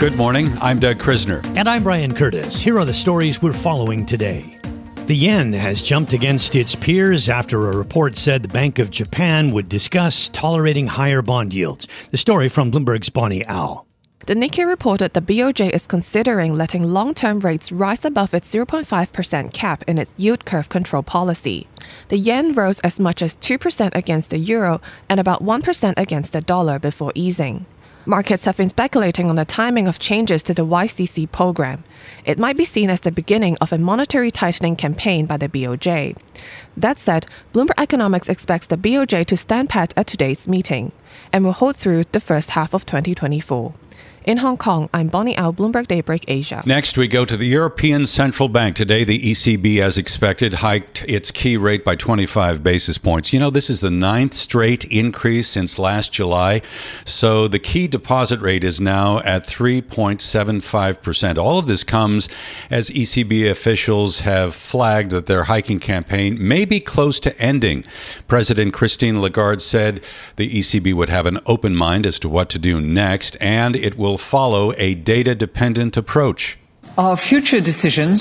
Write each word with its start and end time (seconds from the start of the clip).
Good 0.00 0.16
morning. 0.16 0.56
I'm 0.62 0.78
Doug 0.78 0.96
Krisner. 0.96 1.44
And 1.58 1.68
I'm 1.68 1.82
Brian 1.82 2.14
Curtis. 2.14 2.58
Here 2.58 2.78
are 2.78 2.86
the 2.86 2.94
stories 2.94 3.42
we're 3.42 3.52
following 3.52 4.06
today. 4.06 4.58
The 5.04 5.14
yen 5.14 5.52
has 5.52 5.82
jumped 5.82 6.14
against 6.14 6.56
its 6.56 6.74
peers 6.74 7.28
after 7.28 7.68
a 7.68 7.76
report 7.76 8.16
said 8.16 8.42
the 8.42 8.48
Bank 8.48 8.78
of 8.78 8.90
Japan 8.90 9.50
would 9.50 9.68
discuss 9.68 10.30
tolerating 10.30 10.86
higher 10.86 11.20
bond 11.20 11.52
yields. 11.52 11.86
The 12.12 12.16
story 12.16 12.48
from 12.48 12.72
Bloomberg's 12.72 13.10
Bonnie 13.10 13.46
Au. 13.46 13.84
The 14.24 14.32
Nikkei 14.32 14.66
reported 14.66 15.12
the 15.12 15.20
BOJ 15.20 15.68
is 15.68 15.86
considering 15.86 16.56
letting 16.56 16.84
long 16.84 17.12
term 17.12 17.40
rates 17.40 17.70
rise 17.70 18.06
above 18.06 18.32
its 18.32 18.50
0.5% 18.50 19.52
cap 19.52 19.84
in 19.86 19.98
its 19.98 20.14
yield 20.16 20.46
curve 20.46 20.70
control 20.70 21.02
policy. 21.02 21.66
The 22.08 22.16
yen 22.16 22.54
rose 22.54 22.80
as 22.80 22.98
much 22.98 23.20
as 23.20 23.36
2% 23.36 23.94
against 23.94 24.30
the 24.30 24.38
euro 24.38 24.80
and 25.10 25.20
about 25.20 25.44
1% 25.44 25.94
against 25.98 26.32
the 26.32 26.40
dollar 26.40 26.78
before 26.78 27.12
easing. 27.14 27.66
Markets 28.10 28.44
have 28.44 28.56
been 28.56 28.68
speculating 28.68 29.30
on 29.30 29.36
the 29.36 29.44
timing 29.44 29.86
of 29.86 30.00
changes 30.00 30.42
to 30.42 30.52
the 30.52 30.66
YCC 30.66 31.30
program. 31.30 31.84
It 32.24 32.40
might 32.40 32.56
be 32.56 32.64
seen 32.64 32.90
as 32.90 33.02
the 33.02 33.12
beginning 33.12 33.56
of 33.60 33.72
a 33.72 33.78
monetary 33.78 34.32
tightening 34.32 34.74
campaign 34.74 35.26
by 35.26 35.36
the 35.36 35.48
BOJ. 35.48 36.16
That 36.76 36.98
said, 36.98 37.26
Bloomberg 37.54 37.78
Economics 37.78 38.28
expects 38.28 38.66
the 38.66 38.76
BOJ 38.76 39.26
to 39.26 39.36
stand 39.36 39.68
pat 39.68 39.94
at 39.96 40.08
today's 40.08 40.48
meeting 40.48 40.90
and 41.32 41.44
will 41.44 41.52
hold 41.52 41.76
through 41.76 42.02
the 42.10 42.18
first 42.18 42.50
half 42.50 42.74
of 42.74 42.84
2024. 42.84 43.74
In 44.22 44.36
Hong 44.36 44.58
Kong, 44.58 44.90
I'm 44.92 45.08
Bonnie 45.08 45.36
Au, 45.38 45.50
Bloomberg 45.50 45.88
Daybreak 45.88 46.26
Asia. 46.28 46.62
Next, 46.66 46.98
we 46.98 47.08
go 47.08 47.24
to 47.24 47.38
the 47.38 47.46
European 47.46 48.04
Central 48.04 48.50
Bank. 48.50 48.76
Today, 48.76 49.02
the 49.02 49.18
ECB, 49.18 49.80
as 49.80 49.96
expected, 49.96 50.52
hiked 50.54 51.06
its 51.08 51.30
key 51.30 51.56
rate 51.56 51.86
by 51.86 51.96
25 51.96 52.62
basis 52.62 52.98
points. 52.98 53.32
You 53.32 53.40
know, 53.40 53.48
this 53.48 53.70
is 53.70 53.80
the 53.80 53.90
ninth 53.90 54.34
straight 54.34 54.84
increase 54.84 55.48
since 55.48 55.78
last 55.78 56.12
July. 56.12 56.60
So 57.06 57.48
the 57.48 57.58
key 57.58 57.88
deposit 57.88 58.40
rate 58.42 58.62
is 58.62 58.78
now 58.78 59.20
at 59.20 59.46
3.75%. 59.46 61.38
All 61.38 61.58
of 61.58 61.66
this 61.66 61.82
comes 61.82 62.28
as 62.70 62.90
ECB 62.90 63.50
officials 63.50 64.20
have 64.20 64.54
flagged 64.54 65.12
that 65.12 65.26
their 65.26 65.44
hiking 65.44 65.80
campaign 65.80 66.36
may 66.38 66.66
be 66.66 66.78
close 66.78 67.20
to 67.20 67.40
ending. 67.40 67.84
President 68.28 68.74
Christine 68.74 69.22
Lagarde 69.22 69.62
said 69.62 70.02
the 70.36 70.60
ECB 70.60 70.92
would 70.92 71.08
have 71.08 71.24
an 71.24 71.38
open 71.46 71.74
mind 71.74 72.04
as 72.04 72.18
to 72.18 72.28
what 72.28 72.50
to 72.50 72.58
do 72.58 72.82
next, 72.82 73.38
and 73.40 73.74
it 73.74 73.96
will 73.96 74.09
will 74.10 74.18
follow 74.18 74.72
a 74.76 74.94
data 74.96 75.36
dependent 75.36 75.96
approach. 75.96 76.58
Our 76.98 77.16
future 77.16 77.60
decisions 77.60 78.18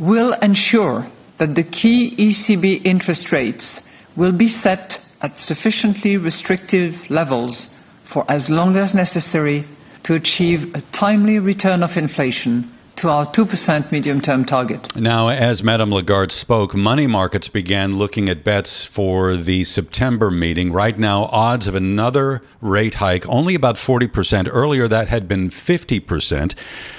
will 0.00 0.32
ensure 0.42 1.06
that 1.38 1.54
the 1.54 1.62
key 1.62 2.16
ECB 2.16 2.84
interest 2.84 3.30
rates 3.30 3.88
will 4.16 4.32
be 4.32 4.48
set 4.48 5.00
at 5.22 5.38
sufficiently 5.38 6.16
restrictive 6.16 7.08
levels 7.08 7.80
for 8.02 8.24
as 8.28 8.50
long 8.50 8.76
as 8.76 8.96
necessary 8.96 9.64
to 10.02 10.14
achieve 10.14 10.74
a 10.74 10.80
timely 10.90 11.38
return 11.38 11.84
of 11.84 11.96
inflation 11.96 12.68
to 12.98 13.08
our 13.08 13.26
2% 13.26 13.92
medium 13.92 14.20
term 14.20 14.44
target. 14.44 14.96
Now, 14.96 15.28
as 15.28 15.62
Madame 15.62 15.92
Lagarde 15.92 16.32
spoke, 16.32 16.74
money 16.74 17.06
markets 17.06 17.46
began 17.46 17.96
looking 17.96 18.28
at 18.28 18.42
bets 18.42 18.84
for 18.84 19.36
the 19.36 19.62
September 19.62 20.32
meeting. 20.32 20.72
Right 20.72 20.98
now, 20.98 21.26
odds 21.26 21.68
of 21.68 21.76
another 21.76 22.42
rate 22.60 22.94
hike 22.94 23.28
only 23.28 23.54
about 23.54 23.76
40%. 23.76 24.48
Earlier, 24.50 24.88
that 24.88 25.06
had 25.06 25.28
been 25.28 25.48
50%. 25.48 26.54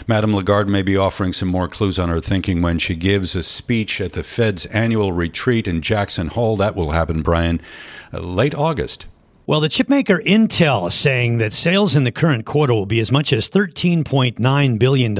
Madame 0.07 0.33
Lagarde 0.33 0.69
may 0.69 0.83
be 0.83 0.95
offering 0.95 1.33
some 1.33 1.49
more 1.49 1.67
clues 1.67 1.99
on 1.99 2.07
her 2.07 2.21
thinking 2.21 2.61
when 2.61 2.79
she 2.79 2.95
gives 2.95 3.35
a 3.35 3.43
speech 3.43 3.99
at 3.99 4.13
the 4.13 4.23
Fed's 4.23 4.65
annual 4.67 5.11
retreat 5.11 5.67
in 5.67 5.81
Jackson 5.81 6.29
Hole. 6.29 6.55
That 6.55 6.77
will 6.77 6.91
happen, 6.91 7.21
Brian, 7.21 7.59
uh, 8.13 8.19
late 8.19 8.55
August. 8.55 9.05
Well, 9.49 9.61
the 9.61 9.67
chipmaker 9.67 10.23
Intel 10.27 10.89
is 10.89 10.93
saying 10.93 11.39
that 11.39 11.53
sales 11.53 11.95
in 11.95 12.03
the 12.03 12.11
current 12.11 12.45
quarter 12.45 12.71
will 12.71 12.85
be 12.85 12.99
as 12.99 13.11
much 13.11 13.33
as 13.33 13.49
$13.9 13.49 14.77
billion. 14.77 15.19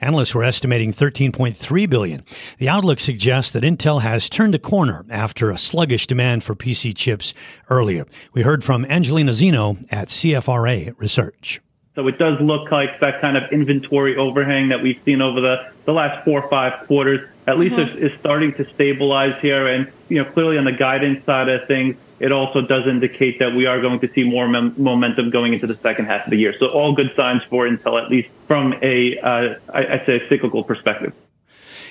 Analysts 0.00 0.32
were 0.32 0.44
estimating 0.44 0.92
13.3 0.92 1.90
billion. 1.90 2.22
The 2.58 2.68
outlook 2.68 3.00
suggests 3.00 3.50
that 3.50 3.64
Intel 3.64 4.00
has 4.00 4.30
turned 4.30 4.54
a 4.54 4.60
corner 4.60 5.04
after 5.10 5.50
a 5.50 5.58
sluggish 5.58 6.06
demand 6.06 6.44
for 6.44 6.54
PC 6.54 6.94
chips 6.94 7.34
earlier. 7.68 8.06
We 8.32 8.42
heard 8.42 8.62
from 8.62 8.84
Angelina 8.84 9.32
Zino 9.32 9.84
at 9.90 10.06
CFRA 10.06 10.94
Research. 10.96 11.60
So 11.96 12.06
it 12.06 12.16
does 12.16 12.40
look 12.40 12.70
like 12.70 13.00
that 13.00 13.20
kind 13.20 13.36
of 13.36 13.50
inventory 13.50 14.16
overhang 14.16 14.68
that 14.68 14.84
we've 14.84 15.00
seen 15.04 15.20
over 15.20 15.40
the, 15.40 15.72
the 15.84 15.92
last 15.92 16.24
four 16.24 16.44
or 16.44 16.48
five 16.48 16.86
quarters, 16.86 17.28
at 17.48 17.58
least 17.58 17.74
mm-hmm. 17.74 17.98
is, 17.98 18.12
is 18.12 18.20
starting 18.20 18.54
to 18.54 18.72
stabilize 18.74 19.36
here. 19.42 19.66
And, 19.66 19.90
you 20.08 20.22
know, 20.22 20.30
clearly 20.30 20.58
on 20.58 20.64
the 20.64 20.70
guidance 20.70 21.24
side 21.26 21.48
of 21.48 21.66
things, 21.66 21.96
it 22.20 22.32
also 22.32 22.60
does 22.60 22.86
indicate 22.86 23.38
that 23.38 23.54
we 23.54 23.66
are 23.66 23.80
going 23.80 24.00
to 24.00 24.12
see 24.12 24.24
more 24.24 24.48
mem- 24.48 24.74
momentum 24.76 25.30
going 25.30 25.54
into 25.54 25.66
the 25.66 25.76
second 25.76 26.06
half 26.06 26.24
of 26.26 26.30
the 26.30 26.36
year. 26.36 26.54
So 26.58 26.66
all 26.66 26.92
good 26.92 27.12
signs 27.16 27.42
for 27.48 27.68
Intel, 27.68 28.02
at 28.02 28.10
least 28.10 28.28
from 28.46 28.74
a, 28.82 29.18
uh, 29.18 29.54
I'd 29.72 30.04
say, 30.06 30.20
a 30.20 30.28
cyclical 30.28 30.64
perspective. 30.64 31.12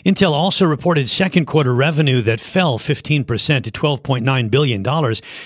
Intel 0.08 0.32
also 0.32 0.66
reported 0.66 1.10
second 1.10 1.48
quarter 1.48 1.76
revenue 1.76 2.22
that 2.22 2.40
fell 2.40 2.80
15% 2.80 3.26
to 3.64 3.72
$12.9 3.72 4.50
billion, 4.50 4.82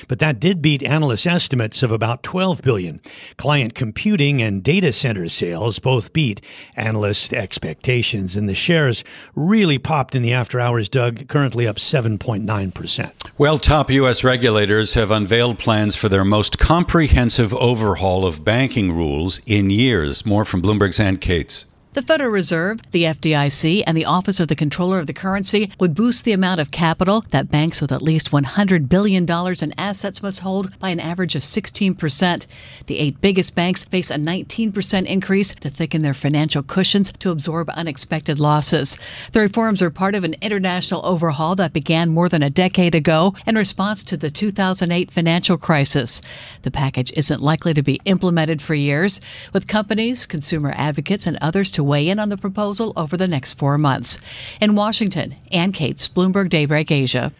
but 0.07 0.19
that 0.19 0.39
did 0.39 0.61
beat 0.61 0.83
analyst 0.83 1.25
estimates 1.25 1.81
of 1.81 1.91
about 1.91 2.21
12 2.21 2.61
billion. 2.61 3.01
Client 3.37 3.73
computing 3.73 4.39
and 4.39 4.61
data 4.61 4.93
center 4.93 5.27
sales 5.29 5.79
both 5.79 6.13
beat 6.13 6.41
analyst 6.75 7.33
expectations, 7.33 8.37
and 8.37 8.47
the 8.47 8.53
shares 8.53 9.03
really 9.33 9.79
popped 9.79 10.13
in 10.13 10.21
the 10.21 10.31
after 10.31 10.59
hours, 10.59 10.87
Doug, 10.87 11.27
currently 11.27 11.65
up 11.65 11.77
7.9%. 11.77 13.11
Well, 13.39 13.57
top 13.57 13.89
U.S. 13.89 14.23
regulators 14.23 14.93
have 14.93 15.09
unveiled 15.09 15.57
plans 15.57 15.95
for 15.95 16.07
their 16.07 16.23
most 16.23 16.59
comprehensive 16.59 17.51
overhaul 17.55 18.27
of 18.27 18.45
banking 18.45 18.95
rules 18.95 19.41
in 19.47 19.71
years. 19.71 20.23
More 20.23 20.45
from 20.45 20.61
Bloomberg's 20.61 20.99
Ann 20.99 21.17
Cates. 21.17 21.65
The 21.93 22.01
Federal 22.01 22.29
Reserve, 22.29 22.79
the 22.91 23.03
FDIC, 23.03 23.83
and 23.85 23.97
the 23.97 24.05
Office 24.05 24.39
of 24.39 24.47
the 24.47 24.55
Comptroller 24.55 24.99
of 24.99 25.07
the 25.07 25.13
Currency 25.13 25.69
would 25.77 25.93
boost 25.93 26.23
the 26.23 26.31
amount 26.31 26.61
of 26.61 26.71
capital 26.71 27.25
that 27.31 27.49
banks 27.49 27.81
with 27.81 27.91
at 27.91 28.01
least 28.01 28.31
$100 28.31 28.87
billion 28.87 29.25
in 29.29 29.73
assets 29.77 30.23
must 30.23 30.39
hold 30.39 30.79
by 30.79 30.87
an 30.87 31.01
average 31.01 31.35
of 31.35 31.41
16%. 31.41 32.47
The 32.85 32.97
eight 32.97 33.19
biggest 33.19 33.55
banks 33.55 33.83
face 33.83 34.09
a 34.09 34.15
19% 34.15 35.03
increase 35.03 35.53
to 35.55 35.69
thicken 35.69 36.01
their 36.01 36.13
financial 36.13 36.63
cushions 36.63 37.11
to 37.11 37.29
absorb 37.29 37.69
unexpected 37.71 38.39
losses. 38.39 38.97
The 39.33 39.41
reforms 39.41 39.81
are 39.81 39.89
part 39.89 40.15
of 40.15 40.23
an 40.23 40.35
international 40.41 41.05
overhaul 41.05 41.55
that 41.55 41.73
began 41.73 42.09
more 42.09 42.29
than 42.29 42.41
a 42.41 42.49
decade 42.49 42.95
ago 42.95 43.35
in 43.45 43.55
response 43.55 44.01
to 44.05 44.15
the 44.15 44.31
2008 44.31 45.11
financial 45.11 45.57
crisis. 45.57 46.21
The 46.61 46.71
package 46.71 47.11
isn't 47.17 47.43
likely 47.43 47.73
to 47.73 47.83
be 47.83 47.99
implemented 48.05 48.61
for 48.61 48.75
years, 48.75 49.19
with 49.51 49.67
companies, 49.67 50.25
consumer 50.25 50.71
advocates, 50.77 51.27
and 51.27 51.37
others 51.41 51.69
to 51.71 51.80
to 51.81 51.83
weigh 51.83 52.07
in 52.07 52.19
on 52.19 52.29
the 52.29 52.37
proposal 52.37 52.93
over 52.95 53.17
the 53.17 53.27
next 53.27 53.53
four 53.53 53.77
months. 53.77 54.19
In 54.61 54.75
Washington, 54.75 55.35
Ann 55.51 55.71
Cates, 55.71 56.07
Bloomberg 56.07 56.49
Daybreak 56.49 56.91
Asia. 56.91 57.31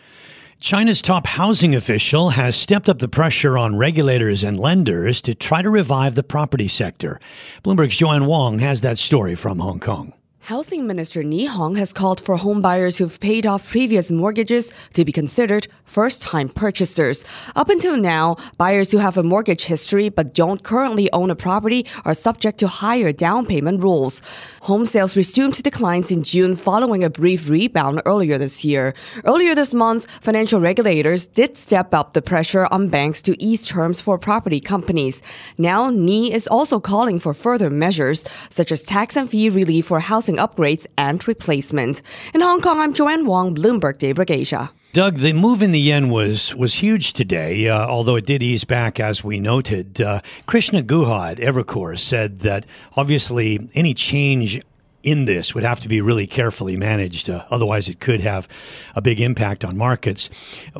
China's 0.60 1.02
top 1.02 1.26
housing 1.26 1.74
official 1.76 2.32
has 2.32 2.56
stepped 2.56 2.90
up 2.90 3.00
the 3.00 3.08
pressure 3.08 3.58
on 3.58 3.78
regulators 3.78 4.44
and 4.44 4.60
lenders 4.60 5.22
to 5.24 5.34
try 5.34 5.62
to 5.62 5.70
revive 5.70 6.16
the 6.16 6.24
property 6.24 6.68
sector. 6.68 7.20
Bloomberg's 7.64 7.98
Joanne 7.98 8.26
Wong 8.26 8.60
has 8.60 8.82
that 8.82 8.98
story 8.98 9.36
from 9.36 9.60
Hong 9.60 9.80
Kong. 9.80 10.14
Housing 10.46 10.88
Minister 10.88 11.22
Ni 11.22 11.46
Hong 11.46 11.76
has 11.76 11.94
called 11.94 12.20
for 12.20 12.36
homebuyers 12.36 12.98
who've 12.98 13.20
paid 13.20 13.46
off 13.46 13.70
previous 13.70 14.12
mortgages 14.12 14.74
to 14.96 15.06
be 15.06 15.12
considered 15.12 15.68
first 15.86 16.24
time 16.24 16.50
purchasers. 16.50 17.24
Up 17.56 17.70
until 17.70 17.96
now, 17.96 18.38
buyers 18.58 18.92
who 18.92 18.98
have 18.98 19.18
a 19.18 19.24
mortgage 19.24 19.66
history 19.66 20.10
but 20.10 20.34
don't 20.34 20.64
currently 20.64 21.12
own 21.14 21.30
a 21.30 21.36
property 21.36 21.86
are 22.06 22.16
subject 22.16 22.58
to 22.58 22.68
higher 22.68 23.12
down 23.12 23.46
payment 23.46 23.84
rules. 23.84 24.24
Home 24.64 24.88
sales 24.88 25.16
resumed 25.16 25.62
declines 25.62 26.12
in 26.12 26.24
June 26.24 26.56
following 26.56 27.04
a 27.04 27.10
brief 27.10 27.48
rebound 27.48 28.02
earlier 28.08 28.40
this 28.40 28.66
year. 28.66 28.96
Earlier 29.26 29.54
this 29.54 29.76
month, 29.76 30.08
financial 30.22 30.60
regulators 30.60 31.28
did 31.28 31.56
step 31.56 31.94
up 31.94 32.14
the 32.14 32.22
pressure 32.22 32.68
on 32.72 32.90
banks 32.90 33.22
to 33.24 33.42
ease 33.42 33.68
terms 33.68 34.02
for 34.02 34.18
property 34.18 34.60
companies. 34.60 35.22
Now, 35.60 35.92
Ni 35.92 36.34
is 36.34 36.48
also 36.48 36.80
calling 36.80 37.20
for 37.20 37.36
further 37.36 37.70
measures, 37.70 38.26
such 38.50 38.72
as 38.72 38.82
tax 38.82 39.16
and 39.16 39.30
fee 39.30 39.50
relief 39.50 39.86
for 39.86 40.00
housing 40.00 40.31
upgrades 40.38 40.88
and 40.98 41.28
replacement. 41.28 42.02
In 42.34 42.42
Hong 42.42 42.62
Kong, 42.62 42.80
I'm 42.80 42.94
Joanne 42.94 43.26
Wong, 43.26 43.56
Bloomberg 43.56 43.98
Daybreak 43.98 44.32
Asia. 44.32 44.72
Doug, 44.94 45.20
the 45.20 45.32
move 45.32 45.62
in 45.62 45.72
the 45.72 45.80
yen 45.80 46.10
was 46.10 46.54
was 46.54 46.74
huge 46.74 47.14
today, 47.14 47.70
uh, 47.70 47.88
although 47.88 48.18
it 48.18 48.26
did 48.26 48.44
ease 48.44 48.66
back 48.66 49.00
as 49.00 49.24
we 49.24 49.40
noted. 49.40 50.02
Uh, 50.02 50.20
Krishna 50.48 50.84
Guha 50.84 51.32
at 51.32 51.38
Evercore 51.38 51.98
said 51.98 52.42
that 52.42 52.66
obviously 52.98 53.70
any 53.74 53.94
change 53.94 54.60
in 55.04 55.26
this 55.26 55.54
would 55.54 55.64
have 55.64 55.80
to 55.82 55.90
be 55.90 56.02
really 56.02 56.28
carefully 56.28 56.78
managed. 56.78 57.30
Uh, 57.30 57.44
otherwise, 57.50 57.90
it 57.90 58.00
could 58.00 58.22
have 58.22 58.48
a 58.96 59.02
big 59.02 59.20
impact 59.20 59.66
on 59.66 59.78
markets. 59.78 60.30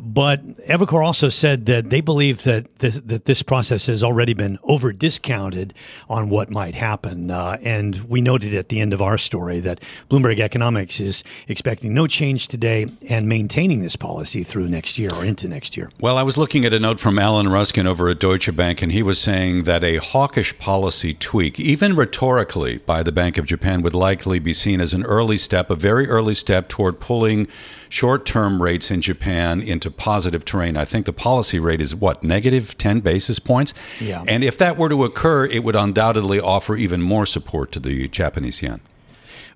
But 0.00 0.44
Evercore 0.66 1.04
also 1.04 1.28
said 1.28 1.66
that 1.66 1.90
they 1.90 2.00
believe 2.00 2.44
that 2.44 2.78
this, 2.78 3.00
that 3.00 3.24
this 3.24 3.42
process 3.42 3.86
has 3.86 4.04
already 4.04 4.34
been 4.34 4.58
over 4.62 4.92
discounted 4.92 5.74
on 6.08 6.28
what 6.28 6.50
might 6.50 6.74
happen. 6.74 7.30
Uh, 7.30 7.58
and 7.62 7.96
we 8.08 8.20
noted 8.20 8.54
at 8.54 8.68
the 8.68 8.80
end 8.80 8.92
of 8.92 9.02
our 9.02 9.18
story 9.18 9.60
that 9.60 9.80
Bloomberg 10.10 10.40
Economics 10.40 11.00
is 11.00 11.24
expecting 11.48 11.94
no 11.94 12.06
change 12.06 12.48
today 12.48 12.86
and 13.08 13.28
maintaining 13.28 13.82
this 13.82 13.96
policy 13.96 14.42
through 14.42 14.68
next 14.68 14.98
year 14.98 15.12
or 15.14 15.24
into 15.24 15.48
next 15.48 15.76
year. 15.76 15.90
Well, 16.00 16.18
I 16.18 16.22
was 16.22 16.36
looking 16.36 16.64
at 16.64 16.72
a 16.72 16.78
note 16.78 17.00
from 17.00 17.18
Alan 17.18 17.48
Ruskin 17.48 17.86
over 17.86 18.08
at 18.08 18.18
Deutsche 18.18 18.54
Bank, 18.54 18.82
and 18.82 18.92
he 18.92 19.02
was 19.02 19.18
saying 19.18 19.64
that 19.64 19.82
a 19.84 19.96
hawkish 19.96 20.58
policy 20.58 21.14
tweak, 21.14 21.58
even 21.58 21.96
rhetorically, 21.96 22.78
by 22.78 23.02
the 23.02 23.12
Bank 23.12 23.38
of 23.38 23.46
Japan 23.46 23.82
would 23.82 23.94
like 23.94 24.11
likely 24.12 24.38
be 24.38 24.52
seen 24.52 24.78
as 24.82 24.92
an 24.92 25.02
early 25.04 25.38
step, 25.38 25.70
a 25.70 25.74
very 25.74 26.06
early 26.06 26.34
step 26.34 26.68
toward 26.68 27.00
pulling 27.00 27.48
short 27.88 28.26
term 28.26 28.62
rates 28.62 28.90
in 28.90 29.00
Japan 29.00 29.62
into 29.62 29.90
positive 29.90 30.44
terrain. 30.44 30.76
I 30.76 30.84
think 30.84 31.06
the 31.06 31.14
policy 31.14 31.58
rate 31.58 31.80
is 31.80 31.94
what, 31.94 32.22
negative 32.22 32.76
10 32.76 33.00
basis 33.00 33.38
points? 33.38 33.72
Yeah. 34.00 34.22
And 34.28 34.44
if 34.44 34.58
that 34.58 34.76
were 34.76 34.90
to 34.90 35.04
occur, 35.04 35.46
it 35.46 35.64
would 35.64 35.76
undoubtedly 35.76 36.38
offer 36.38 36.76
even 36.76 37.00
more 37.00 37.24
support 37.24 37.72
to 37.72 37.80
the 37.80 38.06
Japanese 38.08 38.60
yen. 38.60 38.82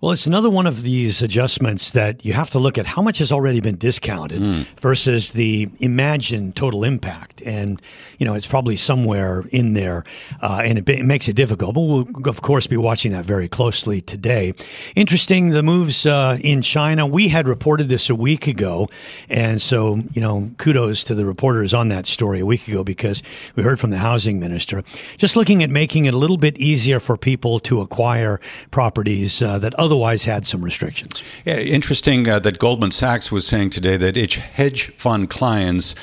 Well, 0.00 0.12
it's 0.12 0.26
another 0.26 0.50
one 0.50 0.66
of 0.66 0.82
these 0.82 1.22
adjustments 1.22 1.90
that 1.92 2.24
you 2.24 2.32
have 2.32 2.50
to 2.50 2.58
look 2.58 2.78
at 2.78 2.86
how 2.86 3.02
much 3.02 3.18
has 3.18 3.32
already 3.32 3.60
been 3.60 3.76
discounted 3.76 4.40
mm. 4.40 4.66
versus 4.80 5.32
the 5.32 5.68
imagined 5.80 6.56
total 6.56 6.84
impact. 6.84 7.42
And, 7.42 7.80
you 8.18 8.26
know, 8.26 8.34
it's 8.34 8.46
probably 8.46 8.76
somewhere 8.76 9.44
in 9.50 9.72
there, 9.74 10.04
uh, 10.42 10.62
and 10.64 10.78
it, 10.78 10.88
it, 10.88 11.04
makes 11.04 11.28
it 11.28 11.34
difficult. 11.34 11.74
But 11.74 11.80
we'll, 11.80 12.08
of 12.28 12.42
course, 12.42 12.66
be 12.66 12.76
watching 12.76 13.12
that 13.12 13.24
very 13.24 13.48
closely 13.48 14.00
today. 14.00 14.54
Interesting, 14.94 15.50
the 15.50 15.62
moves 15.62 16.06
uh, 16.06 16.38
in 16.40 16.62
China. 16.62 17.06
We 17.06 17.28
had 17.28 17.48
reported 17.48 17.88
this 17.88 18.10
a 18.10 18.14
week 18.14 18.46
ago. 18.46 18.88
And 19.28 19.60
so, 19.60 19.96
you 20.12 20.20
know, 20.20 20.50
kudos 20.58 21.04
to 21.04 21.14
the 21.14 21.26
reporters 21.26 21.74
on 21.74 21.88
that 21.88 22.06
story 22.06 22.40
a 22.40 22.46
week 22.46 22.68
ago 22.68 22.84
because 22.84 23.22
we 23.54 23.62
heard 23.62 23.80
from 23.80 23.90
the 23.90 23.98
housing 23.98 24.38
minister. 24.38 24.82
Just 25.16 25.36
looking 25.36 25.62
at 25.62 25.70
making 25.70 26.06
it 26.06 26.14
a 26.14 26.16
little 26.16 26.36
bit 26.36 26.56
easier 26.58 27.00
for 27.00 27.16
people 27.16 27.60
to 27.60 27.80
acquire 27.80 28.40
properties 28.70 29.42
uh, 29.42 29.58
that 29.58 29.75
otherwise 29.78 30.24
had 30.24 30.46
some 30.46 30.64
restrictions. 30.64 31.22
Yeah, 31.44 31.58
interesting 31.58 32.28
uh, 32.28 32.38
that 32.40 32.58
Goldman 32.58 32.90
Sachs 32.90 33.30
was 33.30 33.46
saying 33.46 33.70
today 33.70 33.96
that 33.96 34.16
its 34.16 34.36
hedge 34.36 34.92
fund 34.94 35.30
clients 35.30 35.94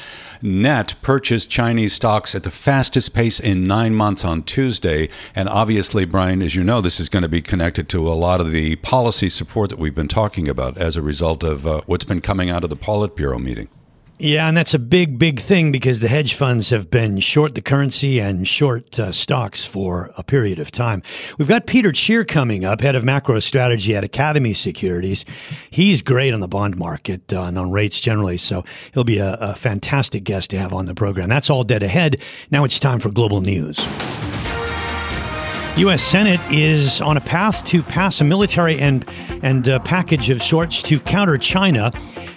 net 0.44 0.94
purchased 1.02 1.50
Chinese 1.50 1.94
stocks 1.94 2.36
at 2.36 2.44
the 2.44 2.52
fastest 2.52 3.14
pace 3.14 3.40
in 3.40 3.64
nine 3.64 3.96
months 3.96 4.26
on 4.26 4.44
Tuesday. 4.44 5.08
And 5.34 5.48
obviously, 5.48 6.06
Brian, 6.06 6.42
as 6.42 6.54
you 6.54 6.64
know, 6.64 6.82
this 6.82 7.00
is 7.00 7.08
going 7.10 7.24
to 7.24 7.30
be 7.30 7.42
connected 7.42 7.88
to 7.90 8.08
a 8.08 8.14
lot 8.14 8.42
of 8.42 8.52
the 8.52 8.76
policy 8.78 9.30
support 9.30 9.70
that 9.70 9.80
we've 9.80 9.96
been 9.96 10.10
talking 10.10 10.50
about 10.50 10.78
as 10.78 10.98
a 10.98 11.02
result 11.02 11.44
of 11.44 11.66
uh, 11.66 11.82
what's 11.86 12.06
been 12.06 12.22
coming 12.22 12.50
out 12.50 12.64
of 12.64 12.70
the 12.70 12.78
Politburo 12.78 13.42
meeting. 13.42 13.70
Yeah, 14.24 14.48
and 14.48 14.56
that's 14.56 14.74
a 14.74 14.80
big, 14.80 15.20
big 15.20 15.38
thing 15.38 15.74
because 15.74 16.00
the 16.00 16.08
hedge 16.08 16.36
funds 16.36 16.70
have 16.70 16.90
been 16.90 17.20
short 17.20 17.56
the 17.56 17.62
currency 17.62 18.20
and 18.20 18.48
short 18.48 18.98
uh, 18.98 19.12
stocks 19.12 19.66
for 19.66 20.14
a 20.16 20.24
period 20.24 20.62
of 20.62 20.72
time. 20.72 21.04
We've 21.38 21.50
got 21.50 21.68
Peter 21.68 21.90
Tchir 21.90 22.26
coming 22.26 22.64
up, 22.64 22.80
head 22.80 22.96
of 22.96 23.04
macro 23.04 23.42
strategy 23.42 23.98
at 23.98 24.06
Academy 24.06 24.54
Securities. 24.54 25.26
He's 25.70 26.02
great 26.02 26.34
on 26.34 26.40
the 26.40 26.48
bond 26.48 26.78
market 26.78 27.34
uh, 27.34 27.42
and 27.42 27.60
on 27.60 27.70
rates 27.74 28.00
generally, 28.00 28.38
so 28.38 28.64
he'll 28.94 29.04
be 29.04 29.18
a, 29.18 29.34
a 29.42 29.56
fantastic 29.56 30.24
guest 30.24 30.52
to 30.52 30.58
have 30.58 30.74
on 30.74 30.86
the 30.86 30.96
program. 30.96 31.28
That's 31.28 31.50
all 31.50 31.66
dead 31.66 31.84
ahead. 31.84 32.22
Now 32.50 32.64
it's 32.64 32.80
time 32.80 33.02
for 33.02 33.12
global 33.12 33.42
news. 33.42 33.78
U.S. 35.76 36.02
Senate 36.02 36.40
is 36.50 37.02
on 37.02 37.18
a 37.18 37.22
path 37.22 37.66
to 37.66 37.84
pass 37.84 38.22
a 38.22 38.24
military 38.24 38.80
and 38.80 39.04
and 39.42 39.68
uh, 39.68 39.80
package 39.80 40.30
of 40.30 40.42
sorts 40.42 40.82
to 40.84 41.02
counter 41.02 41.38
China 41.38 41.92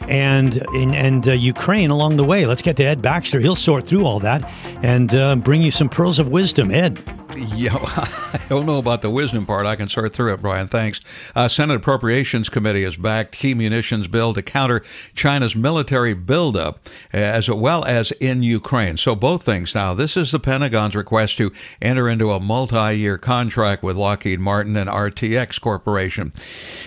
and 0.09 0.57
and, 0.75 0.95
and 0.95 1.29
uh, 1.29 1.33
Ukraine 1.33 1.91
along 1.91 2.17
the 2.17 2.25
way. 2.25 2.47
Let's 2.47 2.63
get 2.63 2.77
to 2.77 2.85
Ed 2.85 3.03
Baxter. 3.03 3.41
He'll 3.41 3.57
sort 3.57 3.87
through 3.87 4.05
all 4.05 4.21
that 4.21 4.51
and 4.83 5.15
uh, 5.15 5.37
bring 5.37 5.63
you 5.63 5.71
some 5.71 5.89
pearls 5.89 6.19
of 6.19 6.29
wisdom. 6.29 6.71
Ed. 6.71 7.03
Yeah, 7.37 7.77
I 7.77 8.41
don't 8.49 8.65
know 8.65 8.79
about 8.79 9.03
the 9.03 9.11
wisdom 9.11 9.45
part. 9.45 9.67
I 9.67 9.77
can 9.77 9.89
sort 9.89 10.13
through 10.13 10.33
it, 10.33 10.41
Brian. 10.41 10.69
Thanks. 10.69 11.01
Uh, 11.35 11.49
Senate 11.49 11.77
Appropriations 11.77 12.49
Committee 12.49 12.85
has 12.85 12.97
backed 12.97 13.33
key 13.33 13.53
munitions 13.53 14.09
bill 14.09 14.33
to 14.33 14.43
counter 14.43 14.83
China's 15.15 15.55
military 15.55 16.15
buildup, 16.15 16.89
as 17.13 17.51
well 17.51 17.85
as 17.85 18.13
in 18.13 18.43
Ukraine. 18.43 18.97
So 18.97 19.15
both 19.15 19.43
things. 19.43 19.75
Now, 19.75 19.93
this 19.93 20.17
is 20.17 20.31
the 20.31 20.41
Pentagon's 20.41 20.97
request 20.97 21.37
to 21.39 21.53
enter 21.83 22.09
into 22.09 22.31
a 22.31 22.41
multi-year 22.41 23.19
contract 23.19 23.83
with 23.83 23.97
Lockheed 23.97 24.41
Martin 24.41 24.77
and 24.77 24.89
RTX 24.89 25.61
Corporation. 25.61 26.31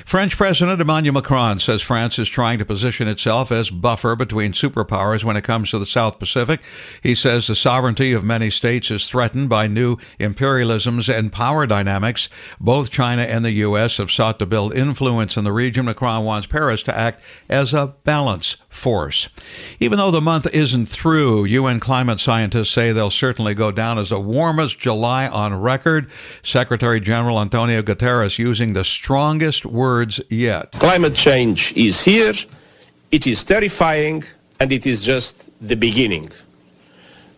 French 0.06 0.36
President 0.36 0.82
Emmanuel 0.82 1.14
Macron 1.14 1.60
says 1.60 1.82
France 1.82 2.18
is 2.18 2.28
trying 2.28 2.58
to 2.60 2.66
position 2.66 3.08
itself 3.08 3.52
as 3.52 3.70
buffer 3.70 4.16
between 4.16 4.54
superpowers 4.54 5.24
when 5.24 5.38
it 5.38 5.44
comes 5.44 5.70
to 5.72 5.80
the 5.80 5.86
South 5.86 6.18
Pacific. 6.18 6.60
He 7.04 7.14
says 7.14 7.48
the 7.48 7.56
sovereignty 7.56 8.14
of 8.14 8.24
many 8.24 8.50
states 8.50 8.90
is 8.90 9.08
threatened 9.08 9.50
by 9.50 9.68
new 9.68 9.98
imperialisms 10.40 11.14
and 11.14 11.32
power 11.32 11.66
dynamics. 11.68 12.30
Both 12.60 12.90
China 12.90 13.24
and 13.24 13.44
the 13.44 13.52
U.S. 13.52 13.98
have 13.98 14.12
sought 14.12 14.40
to 14.40 14.46
build 14.46 14.74
influence 14.74 15.38
in 15.38 15.44
the 15.44 15.52
region. 15.52 15.86
Macron 15.86 16.24
wants 16.24 16.48
Paris 16.48 16.84
to 16.84 16.98
act 16.98 17.22
as 17.50 17.74
a 17.74 17.96
balance 18.04 18.58
force. 18.70 19.30
Even 19.80 19.98
though 19.98 20.12
the 20.12 20.22
month 20.22 20.48
isn't 20.54 20.88
through, 20.88 21.46
UN 21.46 21.80
climate 21.80 22.20
scientists 22.20 22.72
say 22.72 22.92
they'll 22.92 23.10
certainly 23.10 23.54
go 23.54 23.72
down 23.72 23.98
as 23.98 24.10
the 24.10 24.20
warmest 24.20 24.80
July 24.80 25.28
on 25.28 25.60
record. 25.60 26.10
Secretary 26.44 27.00
General 27.00 27.40
Antonio 27.40 27.82
Guterres 27.82 28.38
using 28.38 28.74
the 28.74 28.84
strongest 28.84 29.66
words 29.66 30.22
yet. 30.30 30.72
Climate 30.74 31.16
change 31.16 31.74
is 31.76 32.04
here, 32.04 32.34
it 33.12 33.28
is 33.28 33.44
terrifying, 33.44 34.24
and 34.60 34.72
it 34.72 34.86
is 34.86 35.02
just 35.02 35.50
the 35.62 35.76
beginning 35.76 36.32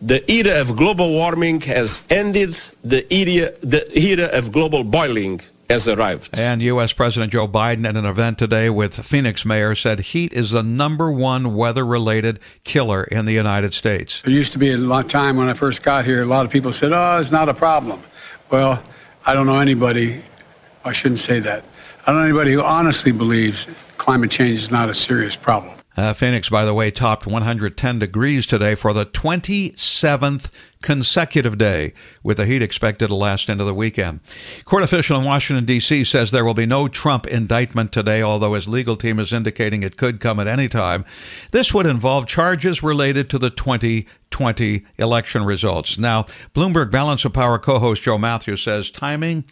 the 0.02 0.28
era 0.30 0.60
of 0.60 0.76
global 0.76 1.10
warming 1.10 1.60
has 1.60 2.02
ended, 2.10 2.58
the 2.82 3.06
era, 3.14 3.52
the 3.60 3.86
era 3.96 4.28
of 4.32 4.50
global 4.50 4.82
boiling 4.82 5.40
has 5.70 5.86
arrived. 5.86 6.36
And 6.36 6.60
U.S. 6.60 6.92
President 6.92 7.32
Joe 7.32 7.46
Biden 7.46 7.86
at 7.88 7.96
an 7.96 8.04
event 8.04 8.36
today 8.36 8.68
with 8.68 8.94
Phoenix 9.06 9.44
mayor 9.44 9.76
said 9.76 10.00
heat 10.00 10.32
is 10.32 10.50
the 10.50 10.62
number 10.62 11.10
one 11.12 11.54
weather 11.54 11.86
related 11.86 12.40
killer 12.64 13.04
in 13.04 13.26
the 13.26 13.32
United 13.32 13.72
States. 13.74 14.22
There 14.22 14.34
used 14.34 14.52
to 14.52 14.58
be 14.58 14.72
a 14.72 14.76
lot 14.76 15.04
of 15.04 15.10
time 15.10 15.36
when 15.36 15.48
I 15.48 15.54
first 15.54 15.82
got 15.82 16.04
here, 16.04 16.22
a 16.22 16.26
lot 16.26 16.44
of 16.44 16.50
people 16.50 16.72
said, 16.72 16.92
oh, 16.92 17.20
it's 17.20 17.30
not 17.30 17.48
a 17.48 17.54
problem. 17.54 18.02
Well, 18.50 18.82
I 19.24 19.34
don't 19.34 19.46
know 19.46 19.60
anybody, 19.60 20.22
I 20.84 20.92
shouldn't 20.92 21.20
say 21.20 21.38
that. 21.40 21.64
I 22.04 22.10
don't 22.10 22.20
know 22.20 22.26
anybody 22.26 22.52
who 22.52 22.62
honestly 22.62 23.12
believes 23.12 23.68
climate 23.98 24.32
change 24.32 24.58
is 24.58 24.70
not 24.70 24.90
a 24.90 24.94
serious 24.94 25.36
problem. 25.36 25.74
Uh, 25.96 26.14
Phoenix, 26.14 26.48
by 26.48 26.64
the 26.64 26.72
way, 26.72 26.90
topped 26.90 27.26
110 27.26 27.98
degrees 27.98 28.46
today 28.46 28.74
for 28.74 28.92
the 28.94 29.04
27th 29.04 30.48
consecutive 30.80 31.58
day, 31.58 31.92
with 32.22 32.38
the 32.38 32.46
heat 32.46 32.62
expected 32.62 33.08
to 33.08 33.14
last 33.14 33.48
into 33.48 33.64
the 33.64 33.74
weekend. 33.74 34.20
Court 34.64 34.82
official 34.82 35.18
in 35.18 35.24
Washington, 35.24 35.64
D.C. 35.64 36.04
says 36.04 36.30
there 36.30 36.44
will 36.44 36.54
be 36.54 36.66
no 36.66 36.88
Trump 36.88 37.26
indictment 37.26 37.92
today, 37.92 38.22
although 38.22 38.54
his 38.54 38.66
legal 38.66 38.96
team 38.96 39.18
is 39.18 39.32
indicating 39.32 39.82
it 39.82 39.96
could 39.96 40.18
come 40.18 40.40
at 40.40 40.48
any 40.48 40.68
time. 40.68 41.04
This 41.50 41.74
would 41.74 41.86
involve 41.86 42.26
charges 42.26 42.82
related 42.82 43.28
to 43.30 43.38
the 43.38 43.50
2020 43.50 44.84
election 44.98 45.44
results. 45.44 45.98
Now, 45.98 46.24
Bloomberg 46.54 46.90
Balance 46.90 47.24
of 47.24 47.34
Power 47.34 47.58
co 47.58 47.78
host 47.78 48.02
Joe 48.02 48.18
Mathieu 48.18 48.56
says 48.56 48.90
timing 48.90 49.44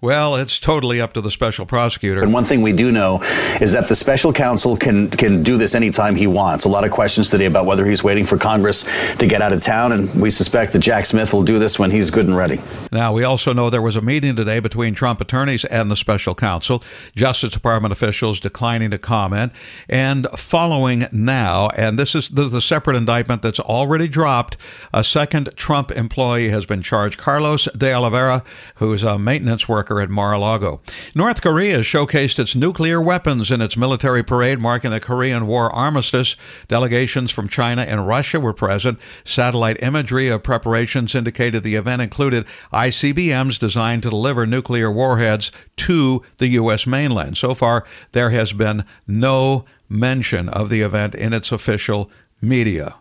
Well, 0.00 0.36
it's 0.36 0.60
totally 0.60 1.00
up 1.00 1.14
to 1.14 1.20
the 1.20 1.30
special 1.32 1.66
prosecutor. 1.66 2.22
And 2.22 2.32
one 2.32 2.44
thing 2.44 2.62
we 2.62 2.72
do 2.72 2.92
know 2.92 3.20
is 3.60 3.72
that 3.72 3.88
the 3.88 3.96
special 3.96 4.32
counsel 4.32 4.76
can 4.76 5.10
can 5.10 5.42
do 5.42 5.56
this 5.56 5.74
anytime 5.74 6.14
he 6.14 6.28
wants. 6.28 6.64
A 6.64 6.68
lot 6.68 6.84
of 6.84 6.92
questions 6.92 7.30
today 7.30 7.46
about 7.46 7.66
whether 7.66 7.84
he's 7.84 8.04
waiting 8.04 8.24
for 8.24 8.38
Congress 8.38 8.86
to 9.18 9.26
get 9.26 9.42
out 9.42 9.52
of 9.52 9.60
town, 9.60 9.90
and 9.90 10.08
we 10.14 10.30
suspect 10.30 10.72
that 10.74 10.78
Jack 10.78 11.04
Smith 11.04 11.34
will 11.34 11.42
do 11.42 11.58
this 11.58 11.80
when 11.80 11.90
he's 11.90 12.12
good 12.12 12.28
and 12.28 12.36
ready. 12.36 12.60
Now, 12.92 13.12
we 13.12 13.24
also 13.24 13.52
know 13.52 13.70
there 13.70 13.82
was 13.82 13.96
a 13.96 14.00
meeting 14.00 14.36
today 14.36 14.60
between 14.60 14.94
Trump 14.94 15.20
attorneys 15.20 15.64
and 15.64 15.90
the 15.90 15.96
special 15.96 16.36
counsel. 16.36 16.84
Justice 17.16 17.52
Department 17.52 17.90
officials 17.90 18.38
declining 18.38 18.92
to 18.92 18.98
comment. 18.98 19.50
And 19.88 20.28
following 20.36 21.06
now, 21.10 21.70
and 21.70 21.98
this 21.98 22.14
is, 22.14 22.28
this 22.28 22.46
is 22.46 22.54
a 22.54 22.62
separate 22.62 22.96
indictment 22.96 23.42
that's 23.42 23.58
already 23.58 24.06
dropped, 24.06 24.58
a 24.94 25.02
second 25.02 25.50
Trump 25.56 25.90
employee 25.90 26.50
has 26.50 26.66
been 26.66 26.82
charged, 26.82 27.18
Carlos 27.18 27.64
de 27.76 27.92
Oliveira, 27.92 28.44
who 28.76 28.92
is 28.92 29.02
a 29.02 29.18
maintenance 29.18 29.68
worker 29.68 29.87
at 29.96 30.10
Mar-a-Lago. 30.10 30.80
North 31.14 31.40
Korea 31.40 31.78
showcased 31.80 32.38
its 32.38 32.54
nuclear 32.54 33.00
weapons 33.00 33.50
in 33.50 33.62
its 33.62 33.76
military 33.76 34.22
parade 34.22 34.58
marking 34.58 34.90
the 34.90 35.00
Korean 35.00 35.46
War 35.46 35.72
armistice. 35.74 36.36
Delegations 36.68 37.30
from 37.30 37.48
China 37.48 37.82
and 37.82 38.06
Russia 38.06 38.38
were 38.38 38.52
present. 38.52 38.98
Satellite 39.24 39.82
imagery 39.82 40.28
of 40.28 40.42
preparations 40.42 41.14
indicated 41.14 41.62
the 41.62 41.76
event 41.76 42.02
included 42.02 42.44
ICBMs 42.72 43.58
designed 43.58 44.02
to 44.02 44.10
deliver 44.10 44.46
nuclear 44.46 44.92
warheads 44.92 45.50
to 45.78 46.22
the 46.36 46.48
U.S. 46.48 46.86
mainland. 46.86 47.38
So 47.38 47.54
far, 47.54 47.86
there 48.12 48.30
has 48.30 48.52
been 48.52 48.84
no 49.06 49.64
mention 49.88 50.48
of 50.50 50.68
the 50.68 50.82
event 50.82 51.14
in 51.14 51.32
its 51.32 51.50
official 51.50 52.10
media. 52.40 52.94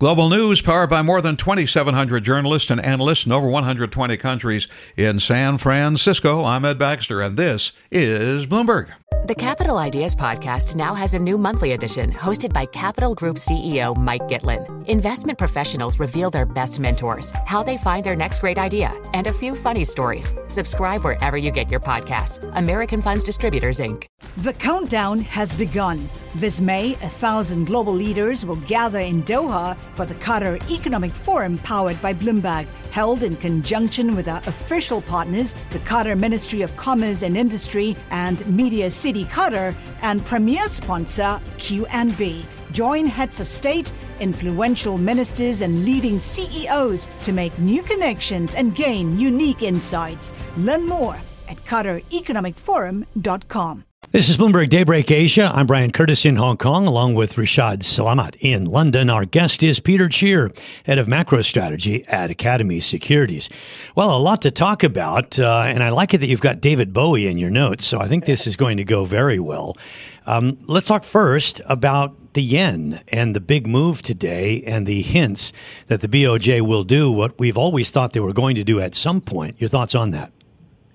Global 0.00 0.28
news 0.28 0.62
powered 0.62 0.90
by 0.90 1.02
more 1.02 1.20
than 1.20 1.36
2,700 1.36 2.22
journalists 2.22 2.70
and 2.70 2.80
analysts 2.80 3.26
in 3.26 3.32
over 3.32 3.48
120 3.48 4.16
countries 4.16 4.68
in 4.96 5.18
San 5.18 5.58
Francisco. 5.58 6.44
I'm 6.44 6.64
Ed 6.64 6.78
Baxter, 6.78 7.20
and 7.20 7.36
this 7.36 7.72
is 7.90 8.46
Bloomberg. 8.46 8.92
The 9.26 9.34
Capital 9.34 9.76
Ideas 9.76 10.14
Podcast 10.14 10.76
now 10.76 10.94
has 10.94 11.14
a 11.14 11.18
new 11.18 11.36
monthly 11.36 11.72
edition 11.72 12.12
hosted 12.12 12.52
by 12.52 12.66
Capital 12.66 13.14
Group 13.16 13.36
CEO 13.36 13.96
Mike 13.96 14.22
Gitlin. 14.22 14.86
Investment 14.86 15.36
professionals 15.36 15.98
reveal 15.98 16.30
their 16.30 16.46
best 16.46 16.78
mentors, 16.78 17.32
how 17.44 17.64
they 17.64 17.76
find 17.76 18.06
their 18.06 18.14
next 18.14 18.38
great 18.38 18.56
idea, 18.56 18.94
and 19.14 19.26
a 19.26 19.32
few 19.32 19.56
funny 19.56 19.82
stories. 19.82 20.32
Subscribe 20.46 21.02
wherever 21.02 21.36
you 21.36 21.50
get 21.50 21.70
your 21.70 21.80
podcasts. 21.80 22.48
American 22.56 23.02
Funds 23.02 23.24
Distributors, 23.24 23.80
Inc. 23.80 24.04
The 24.38 24.52
countdown 24.52 25.20
has 25.22 25.54
begun. 25.56 26.08
This 26.36 26.60
May, 26.60 26.92
a 26.92 27.08
thousand 27.08 27.64
global 27.64 27.92
leaders 27.92 28.46
will 28.46 28.62
gather 28.68 29.00
in 29.00 29.24
Doha 29.24 29.76
for 29.94 30.06
the 30.06 30.14
Qatar 30.14 30.58
Economic 30.70 31.12
Forum 31.12 31.58
powered 31.58 32.00
by 32.00 32.14
Bloomberg, 32.14 32.66
held 32.90 33.22
in 33.22 33.36
conjunction 33.36 34.16
with 34.16 34.28
our 34.28 34.40
official 34.46 35.02
partners, 35.02 35.54
the 35.70 35.78
Qatar 35.80 36.18
Ministry 36.18 36.62
of 36.62 36.74
Commerce 36.76 37.20
and 37.22 37.36
Industry 37.36 37.94
and 38.10 38.46
Media 38.46 38.90
City 38.90 39.24
Qatar, 39.24 39.74
and 40.02 40.24
premier 40.24 40.68
sponsor 40.68 41.40
QNB. 41.58 42.44
Join 42.72 43.06
heads 43.06 43.40
of 43.40 43.48
state, 43.48 43.90
influential 44.20 44.98
ministers, 44.98 45.62
and 45.62 45.84
leading 45.84 46.18
CEOs 46.18 47.08
to 47.24 47.32
make 47.32 47.58
new 47.58 47.82
connections 47.82 48.54
and 48.54 48.74
gain 48.74 49.18
unique 49.18 49.62
insights. 49.62 50.34
Learn 50.58 50.86
more 50.86 51.16
at 51.48 51.56
QatarEconomicForum.com. 51.64 53.84
This 54.10 54.30
is 54.30 54.38
Bloomberg 54.38 54.70
Daybreak 54.70 55.10
Asia. 55.10 55.52
I'm 55.54 55.66
Brian 55.66 55.92
Curtis 55.92 56.24
in 56.24 56.36
Hong 56.36 56.56
Kong, 56.56 56.86
along 56.86 57.14
with 57.14 57.34
Rishaad 57.34 57.80
Salamat 57.80 58.36
in 58.40 58.64
London. 58.64 59.10
Our 59.10 59.26
guest 59.26 59.62
is 59.62 59.80
Peter 59.80 60.06
Tchir, 60.06 60.58
head 60.84 60.96
of 60.96 61.06
macro 61.06 61.42
strategy 61.42 62.06
at 62.08 62.30
Academy 62.30 62.80
Securities. 62.80 63.50
Well, 63.96 64.16
a 64.16 64.18
lot 64.18 64.40
to 64.42 64.50
talk 64.50 64.82
about, 64.82 65.38
uh, 65.38 65.64
and 65.66 65.82
I 65.82 65.90
like 65.90 66.14
it 66.14 66.18
that 66.18 66.26
you've 66.26 66.40
got 66.40 66.62
David 66.62 66.94
Bowie 66.94 67.26
in 67.26 67.36
your 67.36 67.50
notes, 67.50 67.84
so 67.84 68.00
I 68.00 68.08
think 68.08 68.24
this 68.24 68.46
is 68.46 68.56
going 68.56 68.78
to 68.78 68.84
go 68.84 69.04
very 69.04 69.38
well. 69.38 69.76
Um, 70.24 70.56
let's 70.66 70.86
talk 70.86 71.04
first 71.04 71.60
about 71.66 72.32
the 72.32 72.42
yen 72.42 73.02
and 73.08 73.36
the 73.36 73.40
big 73.40 73.66
move 73.66 74.00
today 74.00 74.62
and 74.62 74.86
the 74.86 75.02
hints 75.02 75.52
that 75.88 76.00
the 76.00 76.08
BOJ 76.08 76.62
will 76.62 76.82
do 76.82 77.12
what 77.12 77.38
we've 77.38 77.58
always 77.58 77.90
thought 77.90 78.14
they 78.14 78.20
were 78.20 78.32
going 78.32 78.56
to 78.56 78.64
do 78.64 78.80
at 78.80 78.94
some 78.94 79.20
point. 79.20 79.60
Your 79.60 79.68
thoughts 79.68 79.94
on 79.94 80.12
that? 80.12 80.32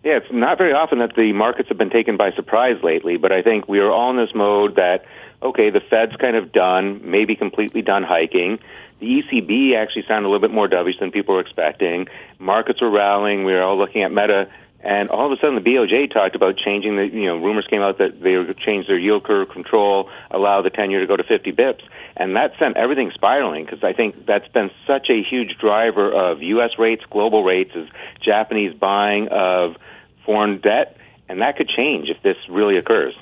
Yeah, 0.04 0.18
it's 0.18 0.32
not 0.32 0.58
very 0.58 0.74
often 0.74 1.00
that 1.00 1.16
the 1.16 1.32
markets 1.32 1.70
have 1.70 1.78
been 1.78 1.90
taken 1.90 2.18
by 2.18 2.32
surprise 2.34 2.76
lately, 2.84 3.16
but 3.16 3.32
I 3.32 3.42
think 3.42 3.70
we 3.70 3.80
are 3.80 3.90
all 3.90 4.12
in 4.12 4.18
this 4.18 4.36
mode 4.36 4.76
that, 4.76 5.06
okay, 5.42 5.70
the 5.70 5.80
Fed's 5.80 6.18
kind 6.18 6.36
of 6.36 6.52
done, 6.52 7.00
maybe 7.10 7.38
completely 7.38 7.82
done 7.82 8.04
hiking. 8.04 8.60
The 9.00 9.24
ECB 9.24 9.76
actually 9.76 10.04
sounded 10.06 10.28
a 10.28 10.30
little 10.30 10.46
bit 10.46 10.52
more 10.52 10.68
dovish 10.68 11.00
than 11.00 11.12
people 11.12 11.36
were 11.36 11.42
expecting. 11.42 12.08
Markets 12.38 12.82
were 12.82 12.90
rallying. 12.90 13.46
We 13.46 13.54
were 13.54 13.64
all 13.64 13.78
looking 13.78 14.04
at 14.04 14.12
Meta. 14.12 14.50
And 14.82 15.10
all 15.10 15.32
of 15.32 15.38
a 15.38 15.40
sudden, 15.40 15.56
the 15.56 15.62
BOJ 15.62 16.12
talked 16.12 16.36
about 16.36 16.58
changing 16.58 16.98
the, 16.98 17.08
you 17.08 17.26
know, 17.26 17.38
rumors 17.38 17.66
came 17.70 17.82
out 17.82 18.00
that 18.00 18.20
they 18.22 18.36
would 18.36 18.58
change 18.58 18.88
their 18.88 19.00
yield 19.00 19.24
curve 19.24 19.48
control, 19.48 20.10
allow 20.30 20.62
the 20.62 20.70
10 20.70 20.92
year 20.92 21.00
to 21.00 21.08
go 21.08 21.16
to 21.16 21.24
50 21.24 21.54
bips. 21.54 21.84
And 22.18 22.36
that 22.36 22.52
sent 22.60 22.76
everything 22.76 23.10
spiraling 23.14 23.64
because 23.64 23.82
I 23.82 23.94
think 23.94 24.26
that's 24.26 24.50
been 24.50 24.70
such 24.86 25.10
a 25.10 25.24
huge 25.24 25.58
driver 25.58 26.12
of 26.12 26.42
U.S. 26.42 26.72
rates, 26.78 27.04
global 27.10 27.46
rates, 27.46 27.72
is 27.76 27.88
Japanese 28.22 28.74
buying 28.74 29.30
of 29.30 29.78
foreign 30.26 30.60
debt, 30.60 30.98
and 31.30 31.42
that 31.42 31.58
could 31.58 31.70
change 31.70 32.10
if 32.10 32.22
this 32.24 32.38
really 32.50 32.78
occurs. 32.78 33.16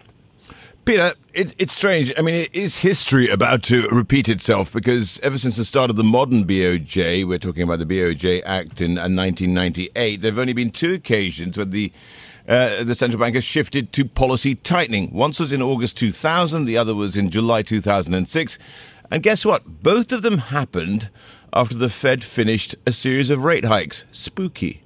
Peter, 0.84 1.12
it, 1.36 1.54
it's 1.60 1.74
strange. 1.74 2.12
I 2.18 2.22
mean, 2.24 2.48
is 2.54 2.78
history 2.78 3.30
about 3.30 3.62
to 3.64 3.88
repeat 3.90 4.28
itself? 4.28 4.74
Because 4.74 5.20
ever 5.20 5.38
since 5.38 5.58
the 5.58 5.66
start 5.66 5.92
of 5.92 5.96
the 5.96 6.04
modern 6.04 6.44
BOJ, 6.44 7.24
we're 7.24 7.38
talking 7.38 7.62
about 7.64 7.78
the 7.78 7.86
BOJ 7.86 8.42
Act 8.46 8.82
in 8.82 8.96
1998, 8.96 9.92
uh, 10.18 10.22
there 10.22 10.32
have 10.32 10.40
only 10.40 10.54
been 10.54 10.72
two 10.72 10.94
occasions 10.94 11.58
when 11.58 11.70
the 11.70 11.92
uh, 12.48 12.84
the 12.84 12.96
central 12.96 13.20
bank 13.20 13.36
has 13.36 13.44
shifted 13.44 13.94
to 13.94 14.04
policy 14.04 14.56
tightening. 14.56 15.14
Once 15.14 15.40
was 15.40 15.54
in 15.54 15.62
August 15.62 15.98
2000, 15.98 16.66
the 16.66 16.78
other 16.78 16.96
was 16.96 17.16
in 17.16 17.30
July 17.30 17.62
2006. 17.62 18.58
And 19.12 19.22
guess 19.22 19.46
what? 19.46 19.84
Both 19.84 20.12
of 20.12 20.24
them 20.24 20.40
happened 20.40 21.10
after 21.54 21.76
the 21.76 21.90
Fed 21.90 22.24
finished 22.24 22.76
a 22.88 22.92
series 22.92 23.30
of 23.30 23.44
rate 23.44 23.66
hikes. 23.66 24.06
Spooky. 24.12 24.82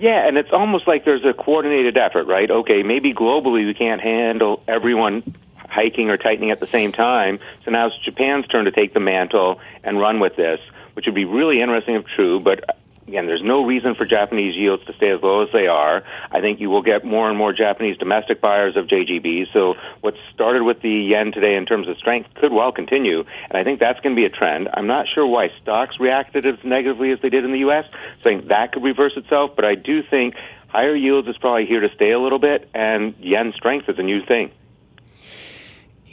Yeah, 0.00 0.26
and 0.26 0.38
it's 0.38 0.48
almost 0.50 0.88
like 0.88 1.04
there's 1.04 1.26
a 1.26 1.34
coordinated 1.34 1.98
effort, 1.98 2.24
right? 2.24 2.50
Okay, 2.50 2.82
maybe 2.82 3.12
globally 3.12 3.66
we 3.66 3.74
can't 3.74 4.00
handle 4.00 4.62
everyone 4.66 5.22
hiking 5.56 6.08
or 6.08 6.16
tightening 6.16 6.50
at 6.50 6.58
the 6.58 6.66
same 6.66 6.90
time. 6.90 7.38
So 7.66 7.70
now 7.70 7.86
it's 7.86 7.98
Japan's 7.98 8.46
turn 8.46 8.64
to 8.64 8.70
take 8.70 8.94
the 8.94 9.00
mantle 9.00 9.60
and 9.84 10.00
run 10.00 10.18
with 10.18 10.36
this, 10.36 10.58
which 10.94 11.04
would 11.04 11.14
be 11.14 11.26
really 11.26 11.60
interesting 11.60 11.96
if 11.96 12.06
true. 12.06 12.40
But 12.40 12.79
Again, 13.10 13.26
there's 13.26 13.42
no 13.42 13.64
reason 13.64 13.96
for 13.96 14.04
Japanese 14.04 14.54
yields 14.54 14.84
to 14.84 14.92
stay 14.92 15.10
as 15.10 15.20
low 15.20 15.42
as 15.42 15.48
they 15.52 15.66
are. 15.66 16.04
I 16.30 16.40
think 16.40 16.60
you 16.60 16.70
will 16.70 16.82
get 16.82 17.04
more 17.04 17.28
and 17.28 17.36
more 17.36 17.52
Japanese 17.52 17.96
domestic 17.96 18.40
buyers 18.40 18.76
of 18.76 18.86
JGBs. 18.86 19.52
So 19.52 19.74
what 20.00 20.14
started 20.32 20.62
with 20.62 20.80
the 20.80 20.92
yen 21.10 21.32
today 21.32 21.56
in 21.56 21.66
terms 21.66 21.88
of 21.88 21.96
strength 21.96 22.32
could 22.36 22.52
well 22.52 22.70
continue, 22.70 23.24
and 23.48 23.58
I 23.58 23.64
think 23.64 23.80
that's 23.80 23.98
going 23.98 24.14
to 24.14 24.20
be 24.20 24.26
a 24.26 24.30
trend. 24.30 24.68
I'm 24.72 24.86
not 24.86 25.06
sure 25.12 25.26
why 25.26 25.48
stocks 25.60 25.98
reacted 25.98 26.46
as 26.46 26.62
negatively 26.62 27.10
as 27.10 27.18
they 27.20 27.30
did 27.30 27.44
in 27.44 27.50
the 27.50 27.58
U.S. 27.66 27.86
So 28.22 28.30
I 28.30 28.34
think 28.34 28.46
that 28.46 28.70
could 28.70 28.84
reverse 28.84 29.14
itself, 29.16 29.56
but 29.56 29.64
I 29.64 29.74
do 29.74 30.04
think 30.04 30.36
higher 30.68 30.94
yields 30.94 31.26
is 31.26 31.36
probably 31.36 31.66
here 31.66 31.80
to 31.80 31.92
stay 31.96 32.12
a 32.12 32.20
little 32.20 32.38
bit, 32.38 32.70
and 32.74 33.16
yen 33.18 33.52
strength 33.56 33.88
is 33.88 33.98
a 33.98 34.04
new 34.04 34.24
thing. 34.24 34.52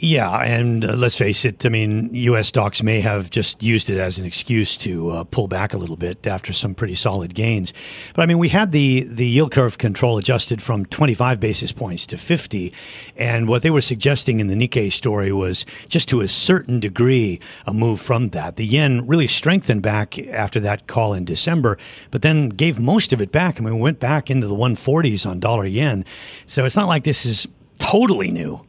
Yeah, 0.00 0.30
and 0.42 0.84
uh, 0.84 0.94
let's 0.94 1.16
face 1.16 1.44
it. 1.44 1.66
I 1.66 1.70
mean, 1.70 2.14
U.S. 2.14 2.46
stocks 2.46 2.84
may 2.84 3.00
have 3.00 3.30
just 3.30 3.60
used 3.64 3.90
it 3.90 3.98
as 3.98 4.16
an 4.16 4.24
excuse 4.24 4.76
to 4.78 5.10
uh, 5.10 5.24
pull 5.24 5.48
back 5.48 5.74
a 5.74 5.76
little 5.76 5.96
bit 5.96 6.24
after 6.24 6.52
some 6.52 6.72
pretty 6.72 6.94
solid 6.94 7.34
gains. 7.34 7.72
But 8.14 8.22
I 8.22 8.26
mean, 8.26 8.38
we 8.38 8.48
had 8.48 8.70
the 8.70 9.08
the 9.10 9.26
yield 9.26 9.50
curve 9.50 9.78
control 9.78 10.16
adjusted 10.16 10.62
from 10.62 10.86
25 10.86 11.40
basis 11.40 11.72
points 11.72 12.06
to 12.06 12.16
50, 12.16 12.72
and 13.16 13.48
what 13.48 13.62
they 13.62 13.70
were 13.70 13.80
suggesting 13.80 14.38
in 14.38 14.46
the 14.46 14.54
Nikkei 14.54 14.92
story 14.92 15.32
was 15.32 15.66
just 15.88 16.08
to 16.10 16.20
a 16.20 16.28
certain 16.28 16.78
degree 16.78 17.40
a 17.66 17.74
move 17.74 18.00
from 18.00 18.28
that. 18.28 18.54
The 18.54 18.66
yen 18.66 19.04
really 19.04 19.26
strengthened 19.26 19.82
back 19.82 20.16
after 20.28 20.60
that 20.60 20.86
call 20.86 21.12
in 21.12 21.24
December, 21.24 21.76
but 22.12 22.22
then 22.22 22.50
gave 22.50 22.78
most 22.78 23.12
of 23.12 23.20
it 23.20 23.32
back. 23.32 23.60
I 23.60 23.64
mean, 23.64 23.74
we 23.74 23.80
went 23.80 23.98
back 23.98 24.30
into 24.30 24.46
the 24.46 24.54
140s 24.54 25.28
on 25.28 25.40
dollar 25.40 25.66
yen. 25.66 26.04
So 26.46 26.64
it's 26.64 26.76
not 26.76 26.86
like 26.86 27.02
this 27.02 27.26
is 27.26 27.48
totally 27.80 28.30
new. 28.30 28.64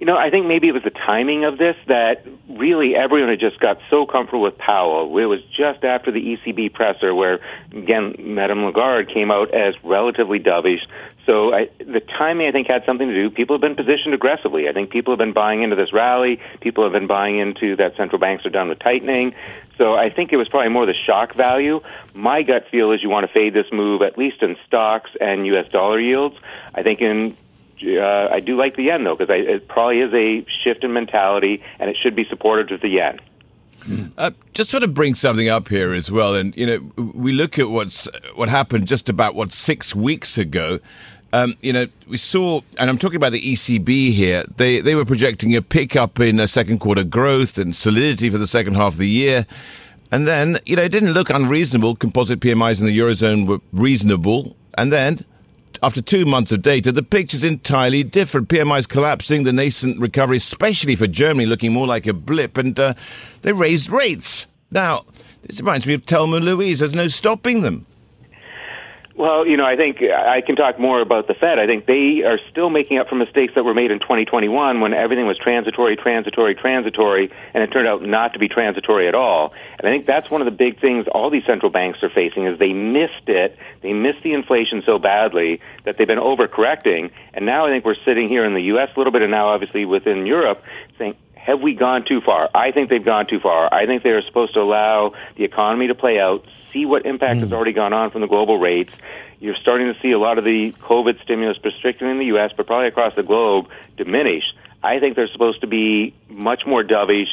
You 0.00 0.06
know, 0.06 0.16
I 0.16 0.30
think 0.30 0.46
maybe 0.46 0.66
it 0.66 0.72
was 0.72 0.82
the 0.82 0.88
timing 0.90 1.44
of 1.44 1.58
this 1.58 1.76
that 1.86 2.26
really 2.48 2.96
everyone 2.96 3.28
had 3.28 3.38
just 3.38 3.60
got 3.60 3.78
so 3.90 4.06
comfortable 4.06 4.40
with 4.40 4.56
Powell. 4.56 5.18
It 5.18 5.26
was 5.26 5.42
just 5.54 5.84
after 5.84 6.10
the 6.10 6.20
ECB 6.20 6.72
presser 6.72 7.14
where, 7.14 7.40
again, 7.70 8.14
Madame 8.18 8.64
Lagarde 8.64 9.12
came 9.12 9.30
out 9.30 9.52
as 9.52 9.74
relatively 9.84 10.40
dovish. 10.40 10.86
So 11.26 11.52
I, 11.52 11.68
the 11.78 12.00
timing, 12.00 12.48
I 12.48 12.50
think, 12.50 12.66
had 12.66 12.82
something 12.86 13.08
to 13.08 13.14
do. 13.14 13.28
People 13.28 13.54
have 13.54 13.60
been 13.60 13.76
positioned 13.76 14.14
aggressively. 14.14 14.70
I 14.70 14.72
think 14.72 14.88
people 14.88 15.12
have 15.12 15.18
been 15.18 15.34
buying 15.34 15.62
into 15.62 15.76
this 15.76 15.92
rally. 15.92 16.40
People 16.60 16.82
have 16.82 16.94
been 16.94 17.06
buying 17.06 17.38
into 17.38 17.76
that 17.76 17.94
central 17.98 18.18
banks 18.18 18.46
are 18.46 18.50
done 18.50 18.70
with 18.70 18.78
tightening. 18.78 19.34
So 19.76 19.96
I 19.96 20.08
think 20.08 20.32
it 20.32 20.38
was 20.38 20.48
probably 20.48 20.70
more 20.70 20.86
the 20.86 20.94
shock 20.94 21.34
value. 21.34 21.82
My 22.14 22.40
gut 22.42 22.68
feel 22.70 22.92
is 22.92 23.02
you 23.02 23.10
want 23.10 23.26
to 23.26 23.32
fade 23.34 23.52
this 23.52 23.66
move 23.70 24.00
at 24.00 24.16
least 24.16 24.42
in 24.42 24.56
stocks 24.66 25.10
and 25.20 25.46
U.S. 25.48 25.70
dollar 25.70 26.00
yields. 26.00 26.36
I 26.74 26.82
think 26.82 27.02
in 27.02 27.36
uh, 27.82 28.28
I 28.30 28.40
do 28.40 28.56
like 28.56 28.76
the 28.76 28.84
yen 28.84 29.04
though 29.04 29.16
because 29.16 29.34
it 29.34 29.68
probably 29.68 30.00
is 30.00 30.12
a 30.12 30.44
shift 30.62 30.84
in 30.84 30.92
mentality, 30.92 31.62
and 31.78 31.90
it 31.90 31.96
should 32.00 32.14
be 32.14 32.24
supportive 32.24 32.70
of 32.70 32.80
the 32.80 32.88
yen. 32.88 33.20
Uh, 34.18 34.30
just 34.52 34.72
want 34.72 34.82
to 34.82 34.88
bring 34.88 35.14
something 35.14 35.48
up 35.48 35.68
here 35.68 35.94
as 35.94 36.10
well, 36.10 36.34
and 36.34 36.56
you 36.56 36.66
know, 36.66 36.92
we 37.14 37.32
look 37.32 37.58
at 37.58 37.70
what's 37.70 38.08
what 38.34 38.48
happened 38.48 38.86
just 38.86 39.08
about 39.08 39.34
what 39.34 39.52
six 39.52 39.94
weeks 39.94 40.36
ago. 40.36 40.78
Um, 41.32 41.56
you 41.60 41.72
know, 41.72 41.86
we 42.08 42.16
saw, 42.16 42.60
and 42.78 42.90
I'm 42.90 42.98
talking 42.98 43.16
about 43.16 43.32
the 43.32 43.40
ECB 43.40 44.12
here. 44.12 44.44
They 44.56 44.80
they 44.80 44.94
were 44.94 45.04
projecting 45.04 45.54
a 45.56 45.62
pickup 45.62 46.20
in 46.20 46.40
a 46.40 46.48
second 46.48 46.80
quarter 46.80 47.04
growth 47.04 47.56
and 47.56 47.74
solidity 47.74 48.28
for 48.28 48.38
the 48.38 48.46
second 48.46 48.74
half 48.74 48.94
of 48.94 48.98
the 48.98 49.08
year, 49.08 49.46
and 50.10 50.26
then 50.26 50.58
you 50.66 50.76
know 50.76 50.82
it 50.82 50.90
didn't 50.90 51.12
look 51.12 51.30
unreasonable. 51.30 51.96
Composite 51.96 52.40
PMIs 52.40 52.80
in 52.80 52.86
the 52.86 52.98
eurozone 52.98 53.46
were 53.46 53.60
reasonable, 53.72 54.56
and 54.76 54.92
then 54.92 55.24
after 55.82 56.02
two 56.02 56.26
months 56.26 56.52
of 56.52 56.62
data, 56.62 56.92
the 56.92 57.02
picture's 57.02 57.44
entirely 57.44 58.02
different. 58.02 58.48
PMI's 58.48 58.86
collapsing, 58.86 59.44
the 59.44 59.52
nascent 59.52 59.98
recovery, 59.98 60.36
especially 60.36 60.96
for 60.96 61.06
Germany, 61.06 61.46
looking 61.46 61.72
more 61.72 61.86
like 61.86 62.06
a 62.06 62.12
blip, 62.12 62.58
and 62.58 62.78
uh, 62.78 62.94
they 63.42 63.52
raised 63.52 63.90
rates. 63.90 64.46
Now, 64.70 65.04
this 65.42 65.60
reminds 65.60 65.86
me 65.86 65.94
of 65.94 66.04
Thelma 66.04 66.36
and 66.36 66.44
Louise. 66.44 66.80
There's 66.80 66.94
no 66.94 67.08
stopping 67.08 67.62
them. 67.62 67.86
Well, 69.20 69.46
you 69.46 69.58
know, 69.58 69.66
I 69.66 69.76
think 69.76 69.98
I 70.00 70.40
can 70.40 70.56
talk 70.56 70.78
more 70.78 71.02
about 71.02 71.26
the 71.28 71.34
Fed. 71.34 71.58
I 71.58 71.66
think 71.66 71.84
they 71.84 72.22
are 72.24 72.38
still 72.50 72.70
making 72.70 72.96
up 72.96 73.10
for 73.10 73.16
mistakes 73.16 73.52
that 73.54 73.64
were 73.64 73.74
made 73.74 73.90
in 73.90 73.98
2021 73.98 74.80
when 74.80 74.94
everything 74.94 75.26
was 75.26 75.36
transitory, 75.36 75.94
transitory, 75.94 76.54
transitory, 76.54 77.30
and 77.52 77.62
it 77.62 77.66
turned 77.66 77.86
out 77.86 78.00
not 78.00 78.32
to 78.32 78.38
be 78.38 78.48
transitory 78.48 79.08
at 79.08 79.14
all. 79.14 79.52
And 79.78 79.86
I 79.86 79.92
think 79.92 80.06
that's 80.06 80.30
one 80.30 80.40
of 80.40 80.46
the 80.46 80.56
big 80.56 80.80
things 80.80 81.06
all 81.06 81.28
these 81.28 81.44
central 81.44 81.70
banks 81.70 82.02
are 82.02 82.08
facing 82.08 82.46
is 82.46 82.58
they 82.58 82.72
missed 82.72 83.28
it. 83.28 83.58
They 83.82 83.92
missed 83.92 84.22
the 84.22 84.32
inflation 84.32 84.82
so 84.86 84.98
badly 84.98 85.60
that 85.84 85.98
they've 85.98 86.06
been 86.06 86.18
overcorrecting. 86.18 87.10
And 87.34 87.44
now 87.44 87.66
I 87.66 87.68
think 87.68 87.84
we're 87.84 88.02
sitting 88.06 88.26
here 88.26 88.46
in 88.46 88.54
the 88.54 88.62
U.S. 88.72 88.88
a 88.96 88.98
little 88.98 89.12
bit, 89.12 89.20
and 89.20 89.30
now 89.30 89.48
obviously 89.48 89.84
within 89.84 90.24
Europe, 90.24 90.64
saying, 90.96 91.14
have 91.34 91.60
we 91.60 91.74
gone 91.74 92.06
too 92.06 92.22
far? 92.22 92.48
I 92.54 92.70
think 92.70 92.88
they've 92.88 93.04
gone 93.04 93.26
too 93.26 93.40
far. 93.40 93.68
I 93.70 93.84
think 93.84 94.02
they 94.02 94.10
are 94.10 94.22
supposed 94.22 94.54
to 94.54 94.60
allow 94.60 95.12
the 95.36 95.44
economy 95.44 95.88
to 95.88 95.94
play 95.94 96.18
out, 96.18 96.46
see 96.72 96.86
what 96.86 97.06
impact 97.06 97.38
mm. 97.38 97.40
has 97.40 97.52
already 97.52 97.72
gone 97.72 97.92
on 97.92 98.10
from 98.10 98.20
the 98.20 98.26
global 98.26 98.58
rates. 98.58 98.92
You're 99.38 99.56
starting 99.56 99.92
to 99.92 99.98
see 100.00 100.10
a 100.12 100.18
lot 100.18 100.38
of 100.38 100.44
the 100.44 100.72
COVID 100.72 101.22
stimulus, 101.22 101.58
particularly 101.58 102.12
in 102.12 102.18
the 102.18 102.26
U.S., 102.36 102.52
but 102.56 102.66
probably 102.66 102.88
across 102.88 103.14
the 103.14 103.22
globe, 103.22 103.68
diminish. 103.96 104.44
I 104.82 104.98
think 104.98 105.16
they're 105.16 105.28
supposed 105.28 105.60
to 105.62 105.66
be 105.66 106.14
much 106.28 106.66
more 106.66 106.82
dovish, 106.82 107.28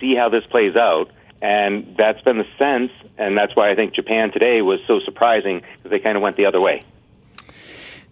see 0.00 0.14
how 0.14 0.28
this 0.28 0.44
plays 0.46 0.76
out. 0.76 1.10
And 1.40 1.94
that's 1.96 2.20
been 2.22 2.38
the 2.38 2.46
sense, 2.58 2.90
and 3.16 3.36
that's 3.36 3.54
why 3.54 3.70
I 3.70 3.74
think 3.76 3.94
Japan 3.94 4.32
today 4.32 4.60
was 4.62 4.80
so 4.86 4.98
surprising 5.00 5.62
because 5.76 5.90
they 5.90 6.00
kind 6.00 6.16
of 6.16 6.22
went 6.22 6.36
the 6.36 6.46
other 6.46 6.60
way. 6.60 6.82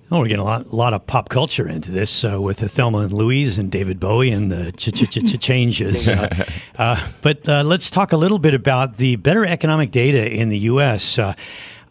Oh, 0.09 0.21
we're 0.21 0.29
getting 0.29 0.43
a 0.43 0.45
lot, 0.45 0.67
a 0.67 0.77
lot 0.77 0.95
of 0.95 1.05
pop 1.09 1.31
culture 1.31 1.69
into 1.69 1.91
this 1.91 2.25
uh, 2.25 2.41
with 2.41 2.59
the 2.59 2.69
Thelma 2.69 2.99
and 2.99 3.13
Louise 3.13 3.59
and 3.59 3.73
David 3.73 3.99
Bowie 3.99 4.31
and 4.31 4.53
the 4.53 4.71
ch 4.71 4.93
ch 4.95 5.11
ch 5.11 5.41
changes. 5.41 6.09
Uh, 6.17 6.45
uh, 6.79 7.09
but 7.23 7.49
uh, 7.49 7.65
let's 7.65 7.91
talk 7.91 8.13
a 8.13 8.17
little 8.17 8.39
bit 8.39 8.55
about 8.55 8.99
the 8.99 9.17
better 9.17 9.45
economic 9.45 9.91
data 9.91 10.31
in 10.31 10.49
the 10.49 10.59
U.S. 10.59 11.19
Uh, 11.19 11.35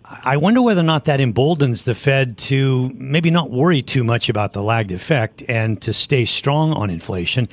I 0.05 0.37
wonder 0.37 0.61
whether 0.61 0.79
or 0.79 0.85
not 0.85 1.05
that 1.05 1.19
emboldens 1.19 1.83
the 1.83 1.93
Fed 1.93 2.37
to 2.37 2.89
maybe 2.95 3.29
not 3.31 3.51
worry 3.51 3.81
too 3.81 4.03
much 4.03 4.29
about 4.29 4.53
the 4.53 4.63
lagged 4.63 4.91
effect 4.91 5.43
and 5.49 5.81
to 5.81 5.91
stay 5.91 6.23
strong 6.23 6.71
on 6.71 6.89
inflation. 6.89 7.49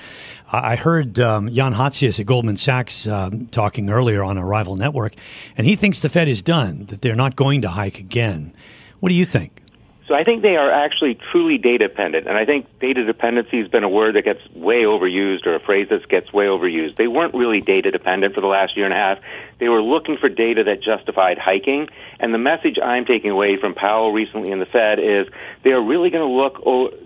I 0.51 0.77
heard 0.77 1.19
um, 1.19 1.53
Jan 1.53 1.75
Hatzius 1.75 2.21
at 2.21 2.27
Goldman 2.27 2.57
Sachs 2.57 3.09
um, 3.09 3.47
talking 3.49 3.91
earlier 3.91 4.23
on 4.23 4.39
a 4.39 4.45
rival 4.45 4.77
network, 4.77 5.15
and 5.57 5.67
he 5.67 5.75
thinks 5.75 6.01
the 6.01 6.09
Fed 6.09 6.29
is 6.29 6.43
done, 6.43 6.87
that 6.87 7.03
they're 7.03 7.17
not 7.17 7.35
going 7.35 7.63
to 7.63 7.69
hike 7.69 7.99
again. 7.99 8.55
What 9.01 9.09
do 9.09 9.17
you 9.17 9.25
think? 9.25 9.62
So 10.09 10.15
I 10.15 10.25
think 10.25 10.43
they 10.43 10.57
are 10.57 10.71
actually 10.71 11.17
truly 11.31 11.59
data 11.59 11.89
dependent. 11.89 12.27
And 12.27 12.37
I 12.37 12.45
think 12.45 12.67
data 12.81 13.05
dependency 13.05 13.61
has 13.61 13.69
been 13.69 13.85
a 13.85 13.89
word 13.89 14.17
that 14.17 14.25
gets 14.25 14.41
way 14.51 14.83
overused 14.83 15.47
or 15.47 15.55
a 15.55 15.61
phrase 15.61 15.89
that 15.91 16.07
gets 16.09 16.33
way 16.33 16.47
overused. 16.47 16.97
They 16.97 17.07
weren't 17.07 17.35
really 17.35 17.61
data 17.61 17.91
dependent 17.91 18.35
for 18.35 18.41
the 18.41 18.49
last 18.49 18.77
year 18.77 18.85
and 18.85 18.93
a 18.93 18.97
half. 18.97 19.19
They 19.59 19.69
were 19.69 19.83
looking 19.83 20.17
for 20.17 20.29
data 20.29 20.65
that 20.65 20.83
justified 20.83 21.39
hiking. 21.39 21.89
And 22.19 22.35
the 22.35 22.39
message 22.39 22.79
I'm 22.83 23.05
taking 23.05 23.31
away 23.31 23.57
from 23.57 23.75
Powell 23.75 24.13
recently 24.13 24.51
in 24.51 24.59
the 24.59 24.67
Fed 24.67 24.99
is 24.99 25.29
they 25.63 25.71
are 25.71 25.83
really 25.83 26.11
going 26.11 26.29
to 26.29 26.35
look 26.35 26.61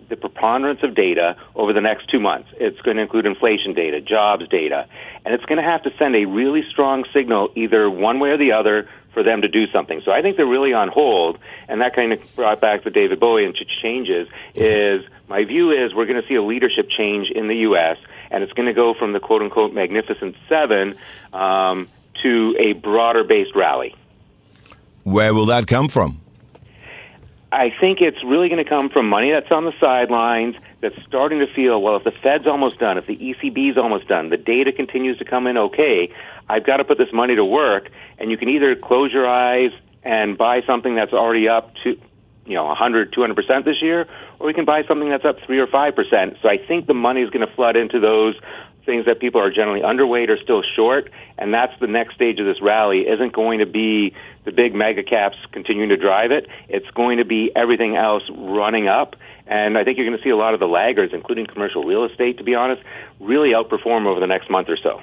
the 0.09 0.17
preponderance 0.17 0.83
of 0.83 0.95
data 0.95 1.37
over 1.55 1.73
the 1.73 1.81
next 1.81 2.09
two 2.11 2.21
months. 2.21 2.49
It's 2.55 2.81
going 2.81 2.97
to 2.97 3.03
include 3.03 3.27
inflation 3.27 3.75
data, 3.75 4.01
jobs 4.01 4.49
data, 4.49 4.87
and 5.25 5.35
it's 5.35 5.45
going 5.45 5.59
to 5.59 5.69
have 5.69 5.83
to 5.85 5.91
send 5.99 6.15
a 6.15 6.25
really 6.25 6.63
strong 6.71 7.05
signal 7.13 7.51
either 7.55 7.91
one 7.91 8.21
way 8.21 8.31
or 8.31 8.39
the 8.39 8.53
other 8.53 8.89
for 9.13 9.23
them 9.23 9.41
to 9.41 9.49
do 9.49 9.67
something. 9.69 10.03
So 10.05 10.13
I 10.13 10.21
think 10.21 10.37
they're 10.37 10.47
really 10.47 10.75
on 10.75 10.89
hold, 10.89 11.39
and 11.69 11.81
that 11.81 11.95
kind 11.95 12.13
of 12.13 12.37
brought 12.37 12.61
back 12.61 12.85
the 12.85 12.91
David 12.91 13.19
Bowie 13.19 13.47
and 13.47 13.57
changes. 13.83 14.29
Is 14.55 15.03
my 15.27 15.45
view 15.45 15.71
is 15.71 15.95
we're 15.95 16.05
going 16.07 16.21
to 16.21 16.29
see 16.29 16.35
a 16.35 16.43
leadership 16.43 16.89
change 16.91 17.31
in 17.31 17.49
the 17.49 17.57
U.S. 17.61 17.97
and 18.31 18.45
it's 18.45 18.53
going 18.53 18.67
to 18.67 18.75
go 18.75 18.93
from 18.93 19.15
the 19.15 19.21
quote 19.21 19.41
unquote 19.41 19.73
magnificent 19.73 20.37
seven 20.49 20.97
um, 21.33 21.89
to 22.23 22.57
a 22.59 22.75
broader 22.75 23.25
based 23.25 23.55
rally. 23.55 23.95
Where 25.05 25.33
will 25.33 25.47
that 25.47 25.67
come 25.67 25.89
from? 25.89 26.21
I 27.57 27.73
think 27.81 28.03
it's 28.03 28.23
really 28.23 28.51
going 28.51 28.63
to 28.63 28.69
come 28.69 28.91
from 28.91 29.09
money 29.09 29.33
that's 29.33 29.51
on 29.51 29.65
the 29.65 29.73
sidelines 29.81 30.57
that's 30.83 30.95
starting 31.07 31.39
to 31.39 31.47
feel, 31.47 31.81
well, 31.81 31.97
if 31.97 32.05
the 32.05 32.11
Fed's 32.11 32.47
almost 32.47 32.79
done, 32.79 32.99
if 32.99 33.07
the 33.07 33.17
ECB's 33.17 33.79
almost 33.79 34.09
done, 34.09 34.29
the 34.29 34.37
data 34.37 34.73
continues 34.73 35.17
to 35.19 35.25
come 35.25 35.47
in 35.47 35.57
okay, 35.57 36.13
I've 36.51 36.67
got 36.67 36.77
to 36.77 36.85
put 36.85 36.99
this 36.99 37.09
money 37.15 37.35
to 37.35 37.45
work. 37.47 37.89
And 38.19 38.31
you 38.31 38.37
can 38.37 38.51
either 38.51 38.77
close 38.77 39.11
your 39.11 39.27
eyes 39.27 39.71
and 40.03 40.37
buy 40.37 40.61
something 40.67 40.95
that's 40.97 41.15
already 41.15 41.49
up 41.49 41.73
to, 41.85 41.99
you 42.45 42.55
know, 42.55 42.67
100, 42.67 43.15
200% 43.15 43.65
this 43.65 43.81
year, 43.81 44.07
or 44.39 44.47
we 44.47 44.53
can 44.53 44.67
buy 44.67 44.83
something 44.87 45.09
that's 45.09 45.25
up 45.25 45.37
3 45.47 45.59
or 45.59 45.67
5%. 45.67 46.43
So 46.43 46.49
I 46.51 46.59
think 46.59 46.87
the 46.87 46.95
money 46.95 47.23
is 47.23 47.31
going 47.31 47.47
to 47.47 47.55
flood 47.55 47.77
into 47.77 47.99
those 47.99 48.35
things 48.87 49.05
that 49.07 49.21
people 49.21 49.41
are 49.41 49.51
generally 49.51 49.83
underweight 49.83 50.31
or 50.31 50.39
still 50.39 50.63
short, 50.63 51.11
and 51.37 51.53
that's 51.53 51.79
the 51.81 51.87
next 51.87 52.15
stage 52.15 52.39
of 52.39 52.47
this 52.47 52.63
rally. 52.63 53.01
Isn't 53.01 53.33
going 53.33 53.59
to 53.59 53.67
be 53.67 54.15
the 54.45 54.53
big 54.53 54.75
mega 54.75 55.03
caps 55.03 55.37
continuing 55.53 55.91
to 55.91 55.97
drive 55.97 56.31
it. 56.31 56.49
It's 56.69 56.89
going 56.91 57.19
to 57.19 57.25
be 57.25 57.51
everything 57.55 57.97
else 57.97 58.23
running 58.31 58.89
up, 58.89 59.17
and 59.47 59.77
I 59.77 59.85
think 59.85 59.99
you're 59.99 60.07
going 60.07 60.17
to 60.17 60.25
see 60.25 60.31
a 60.31 60.37
lot 60.37 60.55
of 60.55 60.61
the 60.61 60.67
laggards, 60.67 61.13
including 61.13 61.47
commercial 61.47 61.85
real 61.85 62.05
estate, 62.05 62.39
to 62.39 62.45
be 62.45 62.55
honest, 62.55 62.83
really 63.21 63.51
outperform 63.51 64.07
over 64.07 64.21
the 64.21 64.27
next 64.27 64.49
month 64.49 64.69
or 64.69 64.77
so. 64.77 65.03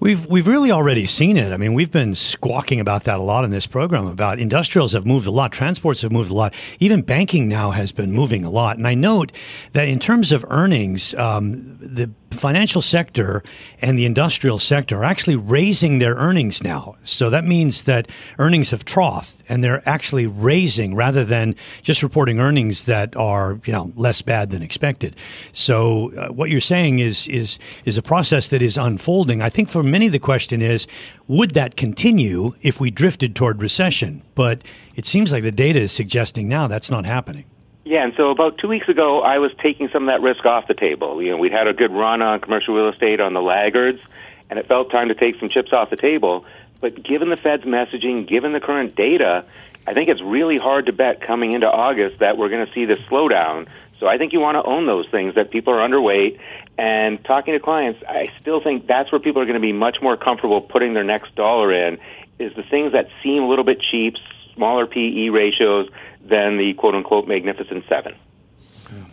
We've 0.00 0.26
we've 0.26 0.46
really 0.46 0.70
already 0.70 1.06
seen 1.06 1.36
it. 1.36 1.52
I 1.52 1.56
mean, 1.56 1.74
we've 1.74 1.90
been 1.90 2.14
squawking 2.14 2.80
about 2.80 3.04
that 3.04 3.18
a 3.18 3.22
lot 3.22 3.44
in 3.44 3.50
this 3.50 3.66
program. 3.66 4.06
About 4.06 4.38
industrials 4.38 4.92
have 4.92 5.06
moved 5.06 5.26
a 5.26 5.30
lot, 5.30 5.52
transports 5.52 6.02
have 6.02 6.12
moved 6.12 6.30
a 6.30 6.34
lot, 6.34 6.54
even 6.80 7.02
banking 7.02 7.48
now 7.48 7.70
has 7.70 7.92
been 7.92 8.12
moving 8.12 8.44
a 8.44 8.50
lot. 8.50 8.76
And 8.76 8.86
I 8.86 8.94
note 8.94 9.32
that 9.72 9.88
in 9.88 9.98
terms 9.98 10.32
of 10.32 10.44
earnings, 10.48 11.14
um, 11.14 11.78
the 11.78 12.10
financial 12.32 12.82
sector 12.82 13.42
and 13.80 13.98
the 13.98 14.04
industrial 14.04 14.58
sector 14.58 14.98
are 14.98 15.04
actually 15.04 15.36
raising 15.36 15.98
their 15.98 16.14
earnings 16.14 16.62
now. 16.62 16.96
So 17.02 17.30
that 17.30 17.44
means 17.44 17.82
that 17.84 18.08
earnings 18.38 18.70
have 18.70 18.84
troughed 18.84 19.42
and 19.48 19.62
they're 19.62 19.86
actually 19.88 20.26
raising 20.26 20.94
rather 20.94 21.24
than 21.24 21.54
just 21.82 22.02
reporting 22.02 22.40
earnings 22.40 22.84
that 22.86 23.16
are 23.16 23.60
you 23.64 23.72
know 23.72 23.92
less 23.96 24.22
bad 24.22 24.50
than 24.50 24.62
expected. 24.62 25.16
So 25.52 26.12
uh, 26.14 26.28
what 26.28 26.50
you're 26.50 26.60
saying 26.60 26.98
is 26.98 27.28
is 27.28 27.58
is 27.84 27.98
a 27.98 28.02
process 28.02 28.48
that 28.48 28.62
is 28.62 28.76
unfolding. 28.76 29.42
I 29.42 29.48
think 29.48 29.68
for 29.68 29.82
many 29.82 30.08
the 30.08 30.18
question 30.18 30.62
is 30.62 30.86
would 31.28 31.52
that 31.52 31.76
continue 31.76 32.54
if 32.62 32.80
we 32.80 32.90
drifted 32.90 33.34
toward 33.34 33.62
recession? 33.62 34.22
But 34.34 34.62
it 34.96 35.06
seems 35.06 35.32
like 35.32 35.42
the 35.42 35.52
data 35.52 35.80
is 35.80 35.92
suggesting 35.92 36.48
now 36.48 36.66
that's 36.66 36.90
not 36.90 37.04
happening. 37.04 37.44
Yeah, 37.84 38.04
and 38.04 38.12
so 38.16 38.30
about 38.30 38.58
two 38.58 38.68
weeks 38.68 38.88
ago, 38.88 39.22
I 39.22 39.38
was 39.38 39.50
taking 39.60 39.88
some 39.92 40.08
of 40.08 40.14
that 40.14 40.24
risk 40.24 40.44
off 40.46 40.68
the 40.68 40.74
table. 40.74 41.20
You 41.20 41.30
know, 41.30 41.36
we'd 41.36 41.52
had 41.52 41.66
a 41.66 41.72
good 41.72 41.90
run 41.92 42.22
on 42.22 42.40
commercial 42.40 42.74
real 42.74 42.88
estate 42.88 43.20
on 43.20 43.34
the 43.34 43.42
laggards, 43.42 44.00
and 44.48 44.58
it 44.58 44.68
felt 44.68 44.90
time 44.90 45.08
to 45.08 45.14
take 45.14 45.38
some 45.40 45.48
chips 45.48 45.72
off 45.72 45.90
the 45.90 45.96
table. 45.96 46.44
But 46.80 47.02
given 47.02 47.28
the 47.28 47.36
Fed's 47.36 47.64
messaging, 47.64 48.28
given 48.28 48.52
the 48.52 48.60
current 48.60 48.94
data, 48.94 49.44
I 49.86 49.94
think 49.94 50.08
it's 50.08 50.22
really 50.22 50.58
hard 50.58 50.86
to 50.86 50.92
bet 50.92 51.20
coming 51.20 51.54
into 51.54 51.66
August 51.66 52.20
that 52.20 52.38
we're 52.38 52.50
going 52.50 52.66
to 52.66 52.72
see 52.72 52.84
this 52.84 53.00
slowdown. 53.10 53.66
So 53.98 54.06
I 54.06 54.16
think 54.16 54.32
you 54.32 54.40
want 54.40 54.56
to 54.56 54.68
own 54.68 54.86
those 54.86 55.08
things 55.10 55.34
that 55.34 55.50
people 55.50 55.72
are 55.74 55.88
underweight. 55.88 56.38
And 56.78 57.24
talking 57.24 57.54
to 57.54 57.60
clients, 57.60 58.00
I 58.08 58.28
still 58.40 58.60
think 58.60 58.86
that's 58.86 59.10
where 59.10 59.20
people 59.20 59.42
are 59.42 59.44
going 59.44 59.60
to 59.60 59.60
be 59.60 59.72
much 59.72 59.98
more 60.00 60.16
comfortable 60.16 60.60
putting 60.60 60.94
their 60.94 61.04
next 61.04 61.34
dollar 61.34 61.72
in 61.72 61.98
is 62.38 62.54
the 62.54 62.62
things 62.62 62.92
that 62.92 63.08
seem 63.22 63.42
a 63.42 63.48
little 63.48 63.64
bit 63.64 63.78
cheap, 63.90 64.14
smaller 64.54 64.86
PE 64.86 65.28
ratios 65.28 65.88
than 66.24 66.58
the 66.58 66.74
quote 66.74 66.94
unquote 66.94 67.26
magnificent 67.26 67.84
seven. 67.88 68.14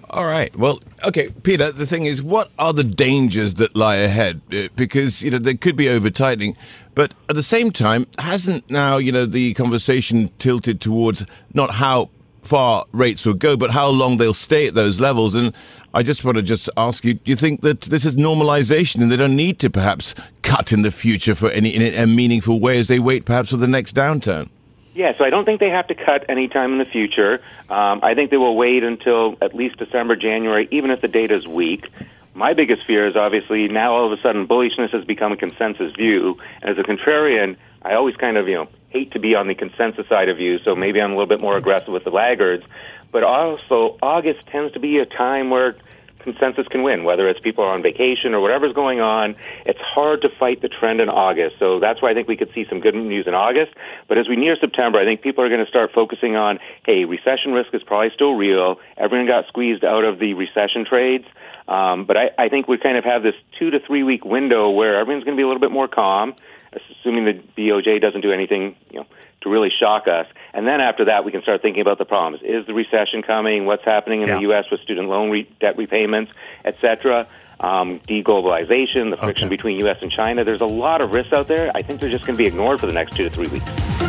All 0.10 0.26
right. 0.26 0.54
Well, 0.56 0.82
okay, 1.06 1.30
Peter, 1.44 1.72
the 1.72 1.86
thing 1.86 2.06
is, 2.06 2.22
what 2.22 2.50
are 2.58 2.74
the 2.74 2.84
dangers 2.84 3.56
that 3.56 3.76
lie 3.76 3.98
ahead? 3.98 4.42
Uh, 4.52 4.68
because, 4.76 5.22
you 5.22 5.30
know, 5.30 5.38
there 5.38 5.56
could 5.56 5.76
be 5.76 5.88
over 5.88 6.10
tightening. 6.10 6.58
But 6.96 7.14
at 7.30 7.36
the 7.36 7.44
same 7.44 7.72
time, 7.72 8.08
hasn't 8.18 8.70
now, 8.72 8.98
you 8.98 9.12
know, 9.12 9.26
the 9.26 9.54
conversation 9.54 10.32
tilted 10.40 10.82
towards 10.82 11.24
not 11.54 11.70
how 11.70 12.10
far 12.42 12.86
rates 12.92 13.26
will 13.26 13.36
go, 13.36 13.56
but 13.56 13.70
how 13.70 13.88
long 13.88 14.18
they'll 14.18 14.34
stay 14.34 14.68
at 14.68 14.74
those 14.74 15.00
levels? 15.00 15.36
And 15.36 15.54
I 15.94 16.02
just 16.02 16.26
want 16.26 16.38
to 16.38 16.42
just 16.42 16.70
ask 16.76 17.06
you, 17.06 17.14
do 17.14 17.30
you 17.30 17.36
think 17.36 17.62
that 17.62 17.82
this 17.82 18.04
is 18.04 18.16
normalization 18.16 19.02
and 19.02 19.12
they 19.12 19.18
don't 19.18 19.36
need 19.36 19.60
to 19.60 19.70
perhaps 19.70 20.16
cut 20.42 20.74
in 20.74 20.82
the 20.82 20.92
future 20.92 21.36
for 21.36 21.52
any 21.52 21.70
in 21.70 21.94
a 21.94 22.08
meaningful 22.08 22.60
way 22.60 22.80
as 22.80 22.88
they 22.88 23.00
wait 23.00 23.26
perhaps 23.26 23.52
for 23.52 23.58
the 23.58 23.68
next 23.68 23.96
downturn? 23.96 24.50
Yeah, 24.94 25.16
so 25.18 25.24
I 25.24 25.30
don't 25.30 25.46
think 25.46 25.60
they 25.60 25.70
have 25.70 25.88
to 25.88 25.96
cut 25.96 26.30
anytime 26.30 26.74
in 26.74 26.80
the 26.80 26.86
future. 26.86 27.42
Um, 27.70 28.00
I 28.04 28.16
think 28.16 28.32
they 28.32 28.38
will 28.38 28.56
wait 28.56 28.84
until 28.84 29.38
at 29.42 29.54
least 29.54 29.78
December, 29.78 30.16
January, 30.16 30.68
even 30.72 30.90
if 30.92 31.02
the 31.02 31.08
data 31.08 31.36
is 31.36 31.48
weak. 31.48 31.88
My 32.34 32.54
biggest 32.54 32.86
fear 32.86 33.06
is 33.06 33.16
obviously 33.16 33.68
now 33.68 33.94
all 33.94 34.12
of 34.12 34.18
a 34.18 34.22
sudden 34.22 34.48
bullishness 34.48 34.92
has 34.92 35.04
become 35.06 35.32
a 35.32 35.38
consensus 35.38 35.92
view. 35.94 36.38
As 36.62 36.78
a 36.78 36.84
contrarian, 36.84 37.58
I 37.82 37.94
always 37.94 38.16
kind 38.16 38.38
of, 38.38 38.48
you 38.48 38.56
know, 38.56 38.68
hate 38.90 39.12
to 39.12 39.20
be 39.20 39.36
on 39.36 39.48
the 39.48 39.56
consensus 39.56 40.08
side 40.08 40.30
of 40.30 40.38
view, 40.38 40.60
so 40.60 40.76
maybe 40.76 41.02
I'm 41.02 41.12
a 41.12 41.14
little 41.14 41.28
bit 41.28 41.42
more 41.42 41.58
aggressive 41.58 41.90
with 41.90 42.04
the 42.04 42.12
laggards. 42.12 42.66
But 43.12 43.24
also, 43.24 43.98
August 44.02 44.48
tends 44.48 44.74
to 44.74 44.80
be 44.80 45.00
a 45.00 45.06
time 45.06 45.50
where 45.50 45.76
consensus 46.20 46.68
can 46.68 46.84
win, 46.84 47.04
whether 47.04 47.28
it's 47.28 47.40
people 47.40 47.64
are 47.64 47.74
on 47.74 47.82
vacation 47.82 48.34
or 48.34 48.42
whatever's 48.42 48.74
going 48.74 49.00
on. 49.00 49.36
It's 49.66 49.80
hard 49.80 50.22
to 50.22 50.30
fight 50.30 50.62
the 50.62 50.70
trend 50.70 51.02
in 51.02 51.10
August. 51.10 51.56
So 51.60 51.80
that's 51.80 52.02
why 52.02 52.12
I 52.12 52.14
think 52.14 52.28
we 52.28 52.38
could 52.38 52.52
see 52.54 52.66
some 52.70 52.80
good 52.80 52.96
news 52.96 53.28
in 53.28 53.34
August. 53.34 53.74
But 54.08 54.18
as 54.18 54.28
we 54.28 54.36
near 54.36 54.56
September, 54.60 55.00
I 55.00 55.06
think 55.06 55.22
people 55.22 55.44
are 55.44 55.50
going 55.50 55.64
to 55.64 55.70
start 55.70 55.92
focusing 55.94 56.36
on, 56.36 56.60
hey, 56.86 57.06
recession 57.06 57.54
risk 57.54 57.74
is 57.74 57.84
probably 57.84 58.12
still 58.14 58.34
real. 58.34 58.80
Everyone 58.98 59.28
got 59.28 59.48
squeezed 59.48 59.84
out 59.84 60.04
of 60.04 60.20
the 60.20 60.34
recession 60.34 60.86
trades. 60.86 61.26
Um, 61.68 62.06
but 62.06 62.18
I, 62.18 62.32
I 62.38 62.50
think 62.50 62.68
we 62.68 62.78
kind 62.78 62.98
of 62.98 63.04
have 63.06 63.22
this 63.24 63.36
two 63.60 63.70
to 63.70 63.80
three 63.80 64.04
week 64.04 64.26
window 64.26 64.70
where 64.72 65.00
everyone's 65.00 65.24
going 65.24 65.38
to 65.38 65.40
be 65.40 65.44
a 65.44 65.48
little 65.48 65.62
bit 65.62 65.72
more 65.72 65.88
calm, 65.88 66.34
assuming 66.74 67.26
the 67.26 67.42
BOJ 67.58 68.02
doesn't 68.02 68.22
do 68.22 68.32
anything, 68.32 68.76
you 68.92 69.02
know, 69.02 69.08
to 69.42 69.50
really 69.50 69.70
shock 69.80 70.08
us. 70.08 70.26
And 70.54 70.68
then 70.68 70.82
after 70.82 71.06
that, 71.06 71.26
we 71.26 71.32
can 71.32 71.42
start 71.42 71.62
thinking 71.62 71.82
about 71.82 71.98
the 71.98 72.06
problems. 72.06 72.44
Is 72.44 72.66
the 72.66 72.74
recession 72.74 73.22
coming? 73.22 73.66
What's 73.66 73.86
happening 73.86 74.22
in 74.22 74.28
yeah. 74.28 74.36
the 74.36 74.42
U.S. 74.42 74.66
with 74.72 74.82
student 74.82 75.08
loan 75.08 75.30
re- 75.30 75.50
debt 75.60 75.78
repayments, 75.78 76.32
et 76.66 76.76
cetera? 76.82 77.28
Um, 77.60 78.00
deglobalization, 78.08 79.12
the 79.12 79.18
friction 79.18 79.48
okay. 79.48 79.56
between 79.56 79.80
U.S. 79.80 79.98
and 80.02 80.10
China. 80.10 80.46
There's 80.46 80.62
a 80.62 80.66
lot 80.66 81.02
of 81.02 81.12
risks 81.12 81.34
out 81.34 81.48
there. 81.48 81.70
I 81.76 81.82
think 81.82 82.00
they're 82.00 82.10
just 82.10 82.26
going 82.26 82.38
to 82.38 82.42
be 82.42 82.48
ignored 82.48 82.80
for 82.80 82.86
the 82.86 82.94
next 82.94 83.18
two 83.18 83.24
to 83.26 83.30
three 83.30 83.50
weeks. 83.50 84.09